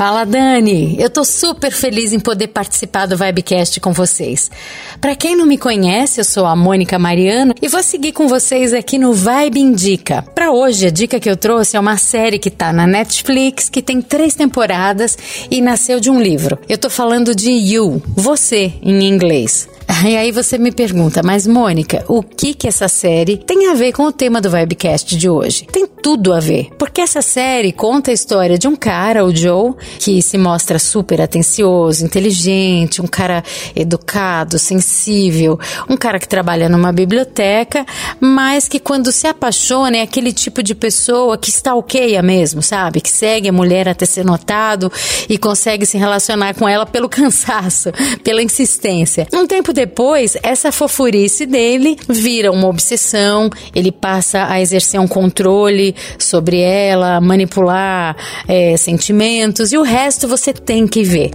Fala 0.00 0.24
Dani, 0.24 0.96
eu 0.98 1.10
tô 1.10 1.26
super 1.26 1.70
feliz 1.70 2.14
em 2.14 2.18
poder 2.18 2.46
participar 2.46 3.04
do 3.04 3.18
Vibecast 3.18 3.78
com 3.80 3.92
vocês. 3.92 4.50
Para 4.98 5.14
quem 5.14 5.36
não 5.36 5.44
me 5.44 5.58
conhece, 5.58 6.18
eu 6.18 6.24
sou 6.24 6.46
a 6.46 6.56
Mônica 6.56 6.98
Mariana 6.98 7.54
e 7.60 7.68
vou 7.68 7.82
seguir 7.82 8.12
com 8.12 8.26
vocês 8.26 8.72
aqui 8.72 8.96
no 8.96 9.12
Vibe 9.12 9.60
Indica. 9.60 10.22
Para 10.34 10.52
hoje, 10.52 10.86
a 10.86 10.90
dica 10.90 11.20
que 11.20 11.28
eu 11.28 11.36
trouxe 11.36 11.76
é 11.76 11.80
uma 11.80 11.98
série 11.98 12.38
que 12.38 12.48
tá 12.48 12.72
na 12.72 12.86
Netflix, 12.86 13.68
que 13.68 13.82
tem 13.82 14.00
três 14.00 14.34
temporadas 14.34 15.18
e 15.50 15.60
nasceu 15.60 16.00
de 16.00 16.08
um 16.08 16.18
livro. 16.18 16.58
Eu 16.66 16.78
tô 16.78 16.88
falando 16.88 17.34
de 17.34 17.50
You, 17.50 18.02
você 18.16 18.72
em 18.82 19.06
inglês. 19.06 19.68
E 20.06 20.16
aí 20.16 20.32
você 20.32 20.56
me 20.56 20.72
pergunta, 20.72 21.20
mas 21.22 21.46
Mônica, 21.46 22.04
o 22.08 22.22
que 22.22 22.54
que 22.54 22.66
essa 22.66 22.88
série 22.88 23.36
tem 23.36 23.68
a 23.68 23.74
ver 23.74 23.92
com 23.92 24.04
o 24.04 24.12
tema 24.12 24.40
do 24.40 24.50
Vibecast 24.50 25.16
de 25.16 25.28
hoje? 25.28 25.66
Tem 25.70 25.86
tudo 26.02 26.32
a 26.32 26.40
ver. 26.40 26.68
Porque 26.78 27.00
essa 27.00 27.22
série 27.22 27.72
conta 27.72 28.10
a 28.10 28.14
história 28.14 28.58
de 28.58 28.66
um 28.66 28.76
cara, 28.76 29.24
o 29.24 29.34
Joe, 29.34 29.74
que 29.98 30.20
se 30.22 30.38
mostra 30.38 30.78
super 30.78 31.20
atencioso, 31.20 32.04
inteligente, 32.04 33.02
um 33.02 33.06
cara 33.06 33.42
educado, 33.74 34.58
sensível, 34.58 35.58
um 35.88 35.96
cara 35.96 36.18
que 36.18 36.28
trabalha 36.28 36.68
numa 36.68 36.92
biblioteca, 36.92 37.84
mas 38.18 38.68
que 38.68 38.80
quando 38.80 39.12
se 39.12 39.26
apaixona 39.26 39.98
é 39.98 40.02
aquele 40.02 40.32
tipo 40.32 40.62
de 40.62 40.74
pessoa 40.74 41.36
que 41.36 41.50
stalkeia 41.50 42.22
mesmo, 42.22 42.62
sabe? 42.62 43.00
Que 43.00 43.10
segue 43.10 43.48
a 43.48 43.52
mulher 43.52 43.88
até 43.88 44.06
ser 44.06 44.24
notado 44.24 44.90
e 45.28 45.36
consegue 45.38 45.86
se 45.86 45.98
relacionar 45.98 46.54
com 46.54 46.68
ela 46.68 46.86
pelo 46.86 47.08
cansaço, 47.10 47.92
pela 48.24 48.42
insistência. 48.42 49.26
Um 49.32 49.46
tempo 49.46 49.72
depois, 49.72 50.36
essa 50.42 50.72
fofurice 50.72 51.46
dele 51.46 51.98
vira 52.08 52.50
uma 52.50 52.68
obsessão, 52.68 53.50
ele 53.74 53.92
passa 53.92 54.46
a 54.48 54.60
exercer 54.60 55.00
um 55.00 55.08
controle 55.08 55.89
sobre 56.18 56.60
ela, 56.60 57.20
manipular 57.20 58.16
é, 58.48 58.76
sentimentos 58.76 59.72
e 59.72 59.78
o 59.78 59.82
resto 59.82 60.28
você 60.28 60.52
tem 60.52 60.86
que 60.86 61.02
ver. 61.02 61.30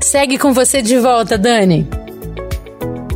Segue 0.00 0.38
com 0.38 0.52
você 0.52 0.82
de 0.82 0.98
volta, 0.98 1.36
Dani. 1.36 1.99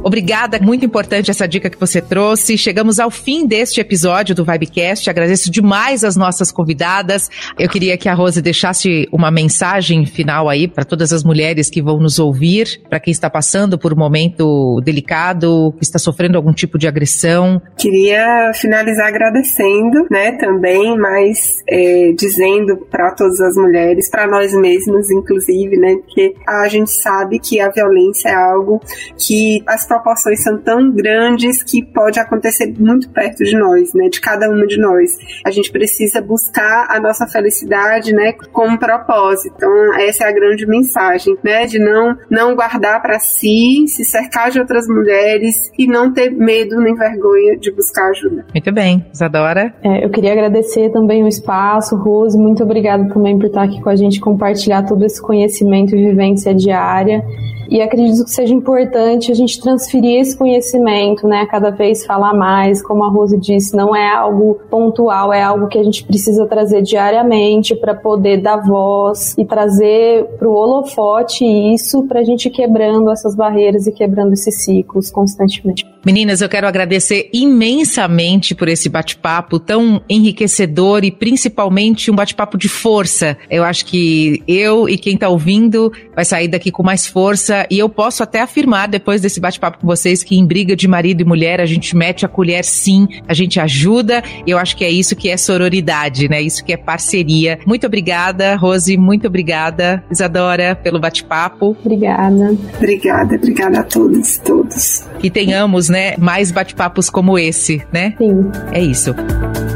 Obrigada, 0.05 0.59
muito 0.61 0.85
importante 0.85 1.31
essa 1.31 1.49
dica 1.49 1.71
que 1.71 1.81
você 1.81 1.99
trouxe. 1.99 2.59
Chegamos 2.59 3.01
ao 3.01 3.11
fim 3.11 3.47
deste 3.47 3.81
episódio 3.81 4.35
do 4.35 4.45
Vibecast. 4.45 5.09
Agradeço 5.09 5.51
demais 5.51 6.05
as 6.05 6.15
nossas 6.15 6.53
convidadas. 6.53 7.31
Eu 7.59 7.71
queria 7.71 7.97
que 7.97 8.07
a 8.07 8.13
Rose 8.13 8.43
deixasse 8.43 9.09
uma 9.11 9.31
mensagem 9.31 10.05
final 10.05 10.51
aí 10.51 10.69
para 10.69 10.85
todas 10.85 11.11
as 11.11 11.25
mulheres 11.25 11.71
que 11.71 11.81
vão 11.81 11.99
nos 11.99 12.19
ouvir, 12.19 12.83
para 12.91 13.01
quem 13.01 13.13
está 13.13 13.31
passando 13.31 13.79
por 13.79 13.95
um 13.95 13.97
momento 13.97 14.79
delicado, 14.85 15.73
que 15.79 15.85
está 15.85 15.99
sofrendo 15.99 16.37
algum 16.37 16.53
tipo 16.53 16.77
de 16.77 16.87
agressão. 16.87 17.63
Queria 17.75 18.53
finalizar 18.53 19.09
agradecendo, 19.09 20.07
né, 20.11 20.33
também, 20.33 20.99
mas 20.99 21.63
é, 21.67 22.13
dizendo 22.13 22.77
para 22.91 23.15
todas 23.15 23.41
as 23.41 23.57
mulheres, 23.57 24.11
para 24.11 24.27
nós 24.27 24.53
mesmos, 24.53 25.11
inclusive, 25.11 25.79
né, 25.79 25.97
porque 25.97 26.35
a 26.47 26.69
gente 26.69 26.91
sabe 26.91 27.39
que 27.39 27.59
a 27.59 27.71
violência 27.71 28.29
é 28.29 28.35
algo 28.35 28.83
que 29.17 29.63
as 29.67 29.87
proporções 29.95 30.43
são 30.43 30.59
tão 30.59 30.91
grandes 30.91 31.63
que 31.63 31.85
pode 31.85 32.19
acontecer 32.19 32.75
muito 32.79 33.09
perto 33.11 33.45
de 33.45 33.57
nós, 33.57 33.95
né? 33.95 34.09
De 34.09 34.21
cada 34.21 34.51
uma 34.51 34.67
de 34.67 34.79
nós. 34.79 35.17
A 35.47 35.51
gente 35.51 35.71
precisa 35.71 36.21
buscar 36.21 36.87
a 36.91 36.99
nossa 36.99 37.27
felicidade, 37.29 38.13
né? 38.13 38.33
Com 38.53 38.67
um 38.67 38.77
propósito. 38.77 39.55
Então, 39.57 39.95
essa 40.01 40.25
é 40.25 40.29
a 40.29 40.33
grande 40.33 40.67
mensagem, 40.67 41.37
né? 41.45 41.67
De 41.67 41.79
não, 41.79 42.17
não 42.29 42.57
guardar 42.57 43.01
para 43.01 43.21
si, 43.21 43.85
se 43.87 44.05
cercar 44.05 44.51
de 44.51 44.59
outras 44.59 44.89
mulheres 44.89 45.71
e 45.79 45.87
não 45.87 46.13
ter 46.13 46.31
medo 46.31 46.81
nem 46.81 46.95
vergonha 46.95 47.57
de 47.57 47.71
buscar 47.71 48.11
ajuda. 48.11 48.47
Muito 48.53 48.73
bem. 48.73 49.07
Isadora? 49.13 49.73
É, 49.83 50.05
eu 50.05 50.11
queria 50.11 50.33
agradecer 50.33 50.91
também 50.91 51.23
o 51.23 51.29
espaço, 51.29 51.97
Rose. 51.97 52.37
Muito 52.37 52.65
obrigada 52.65 53.09
também 53.13 53.39
por 53.39 53.47
estar 53.47 53.63
aqui 53.63 53.81
com 53.81 53.91
a 53.91 53.97
gente, 53.97 54.19
compartilhar 54.19 54.83
todo 54.83 55.05
esse 55.05 55.23
conhecimento 55.23 55.95
e 55.95 56.05
vivência 56.05 56.53
diária. 56.55 57.23
E 57.69 57.81
acredito 57.81 58.25
que 58.25 58.31
seja 58.31 58.55
importante 58.55 59.31
a 59.31 59.35
gente 59.35 59.61
transferir 59.61 60.21
esse 60.21 60.37
conhecimento, 60.37 61.27
né? 61.27 61.47
Cada 61.47 61.71
vez 61.71 62.05
falar 62.05 62.35
mais, 62.35 62.83
como 62.83 63.05
a 63.05 63.09
Rose 63.09 63.39
disse, 63.39 63.77
não 63.77 63.95
é 63.95 64.15
algo 64.15 64.61
pontual, 64.71 65.33
é 65.33 65.43
algo 65.43 65.69
que 65.69 65.79
a 65.79 65.83
gente 65.83 66.05
precisa 66.05 66.47
trazer 66.47 66.83
diariamente 66.83 67.75
para 67.75 67.95
poder 67.95 68.39
dar 68.39 68.57
voz 68.59 69.35
e 69.39 69.45
trazer 69.45 70.25
para 70.39 70.49
o 70.49 70.55
holofote 70.55 71.45
isso 71.45 72.05
para 72.05 72.21
a 72.21 72.25
gente 72.25 72.51
quebrando 72.51 73.11
essas 73.11 73.35
barreiras 73.35 73.87
e 73.87 73.93
quebrando 73.93 74.33
esses 74.33 74.65
ciclos 74.65 75.11
constantemente. 75.11 75.87
Meninas, 76.05 76.43
eu 76.43 76.49
quero 76.51 76.67
agradecer 76.67 77.31
imensamente 77.33 78.55
por 78.55 78.69
esse 78.69 78.91
bate-papo 78.91 79.59
tão 79.59 80.03
enriquecedor 80.07 81.03
e 81.03 81.11
principalmente 81.11 82.11
um 82.11 82.15
bate-papo 82.15 82.59
de 82.59 82.69
força. 82.69 83.39
Eu 83.51 83.65
acho 83.65 83.87
que 83.87 84.43
eu 84.47 84.87
e 84.87 84.99
quem 84.99 85.15
está 85.15 85.31
ouvindo 85.31 85.91
vai 86.15 86.27
sair 86.27 86.49
daqui 86.49 86.71
com 86.71 86.83
mais 86.83 87.07
força 87.07 87.54
e 87.71 87.79
eu 87.79 87.89
posso 87.89 88.23
até 88.23 88.41
afirmar 88.41 88.89
depois 88.89 89.21
desse 89.21 89.41
bate-papo 89.41 89.79
com 89.79 89.87
vocês 89.87 90.23
que 90.23 90.37
em 90.37 90.47
briga 90.47 90.75
de 90.75 90.89
marido 90.89 91.21
e 91.21 91.25
mulher 91.25 91.61
a 91.61 91.67
gente 91.67 91.97
mete 91.97 92.25
a 92.25 92.29
colher 92.29 92.65
sim, 92.65 93.07
a 93.29 93.35
gente 93.35 93.61
ajuda 93.61 94.23
e 94.47 94.51
eu 94.51 94.59
acho 94.59 94.77
que 94.77 94.85
é 94.85 94.91
isso 94.91 95.17
que 95.17 95.29
é 95.29 95.37
sororidade, 95.37 96.29
né? 96.29 96.41
Isso 96.41 96.65
que 96.65 96.73
é 96.73 96.77
parceria. 96.77 97.59
Muito 97.67 97.87
obrigada, 97.87 98.57
Rose, 98.57 98.97
muito 98.97 99.27
obrigada, 99.27 100.03
Isadora, 100.11 100.75
pelo 100.77 101.01
bate-papo. 101.01 101.77
Obrigada. 101.85 102.57
Obrigada, 102.77 103.37
obrigada 103.37 103.81
a 103.81 103.83
todos, 103.83 104.39
todos. 104.39 105.05
Que 105.19 105.31
tenhamos, 105.31 105.89
né, 105.89 106.15
mais 106.19 106.51
bate-papos 106.51 107.11
como 107.11 107.39
esse, 107.39 107.83
né? 107.93 108.15
Sim. 108.19 108.51
É 108.73 108.81
isso. 108.81 109.15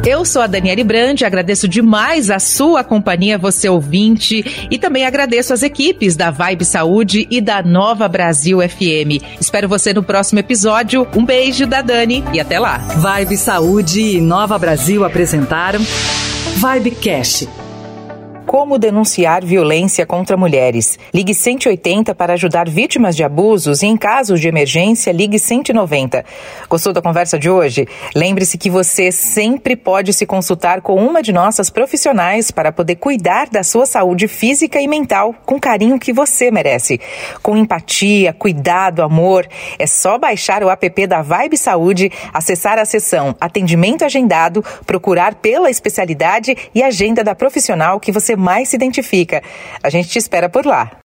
Eu 0.08 0.24
sou 0.24 0.40
a 0.40 0.46
Daniele 0.46 0.82
Brandi, 0.82 1.26
agradeço 1.26 1.68
demais 1.68 2.30
a 2.30 2.38
sua 2.38 2.82
companhia, 2.82 3.36
você 3.36 3.68
ouvinte, 3.68 4.42
e 4.70 4.78
também 4.78 5.04
agradeço 5.04 5.52
as 5.52 5.62
equipes 5.62 6.16
da 6.16 6.30
Vibe 6.30 6.64
Saúde 6.64 7.26
e 7.30 7.42
da 7.42 7.62
Nova 7.62 8.08
Brasil 8.08 8.58
FM. 8.66 9.22
Espero 9.38 9.68
você 9.68 9.92
no 9.92 10.02
próximo 10.02 10.38
episódio. 10.38 11.06
Um 11.14 11.26
beijo 11.26 11.66
da 11.66 11.82
Dani 11.82 12.24
e 12.32 12.40
até 12.40 12.58
lá. 12.58 12.78
Vibe 12.78 13.36
Saúde 13.36 14.00
e 14.00 14.18
Nova 14.18 14.58
Brasil 14.58 15.04
apresentaram 15.04 15.80
Vibecast 16.56 17.67
como 18.48 18.78
denunciar 18.78 19.44
violência 19.44 20.06
contra 20.06 20.34
mulheres. 20.34 20.98
Ligue 21.12 21.34
180 21.34 22.14
para 22.14 22.32
ajudar 22.32 22.66
vítimas 22.66 23.14
de 23.14 23.22
abusos 23.22 23.82
e, 23.82 23.87
em 23.87 23.94
casos 23.94 24.40
de 24.40 24.48
emergência, 24.48 25.12
ligue 25.12 25.38
190. 25.38 26.24
Gostou 26.66 26.94
da 26.94 27.02
conversa 27.02 27.38
de 27.38 27.50
hoje? 27.50 27.87
Lembre-se 28.16 28.56
que 28.56 28.70
você 28.70 29.12
sempre 29.12 29.76
pode 29.76 30.14
se 30.14 30.24
consultar 30.24 30.80
com 30.80 30.94
uma 30.94 31.20
de 31.20 31.30
nossas 31.30 31.68
profissionais 31.68 32.50
para 32.50 32.72
poder 32.72 32.96
cuidar 32.96 33.50
da 33.50 33.62
sua 33.62 33.84
saúde 33.84 34.26
física 34.26 34.80
e 34.80 34.88
mental 34.88 35.34
com 35.44 35.61
carinho 35.61 35.98
que 35.98 36.11
você 36.11 36.50
merece. 36.50 36.98
Com 37.42 37.54
empatia, 37.54 38.32
cuidado, 38.32 39.02
amor. 39.02 39.46
É 39.78 39.87
só 39.87 40.16
baixar 40.16 40.64
o 40.64 40.70
app 40.70 41.06
da 41.06 41.20
Vibe 41.20 41.58
Saúde, 41.58 42.11
acessar 42.32 42.78
a 42.78 42.87
seção 42.87 43.37
Atendimento 43.38 44.06
Agendado, 44.06 44.64
procurar 44.87 45.34
pela 45.34 45.68
especialidade 45.68 46.56
e 46.74 46.82
agenda 46.82 47.22
da 47.22 47.34
profissional 47.34 48.00
que 48.00 48.11
você 48.11 48.38
mais 48.38 48.68
se 48.68 48.77
identifica. 48.77 49.42
A 49.83 49.90
gente 49.90 50.09
te 50.09 50.18
espera 50.18 50.48
por 50.48 50.64
lá. 50.64 50.92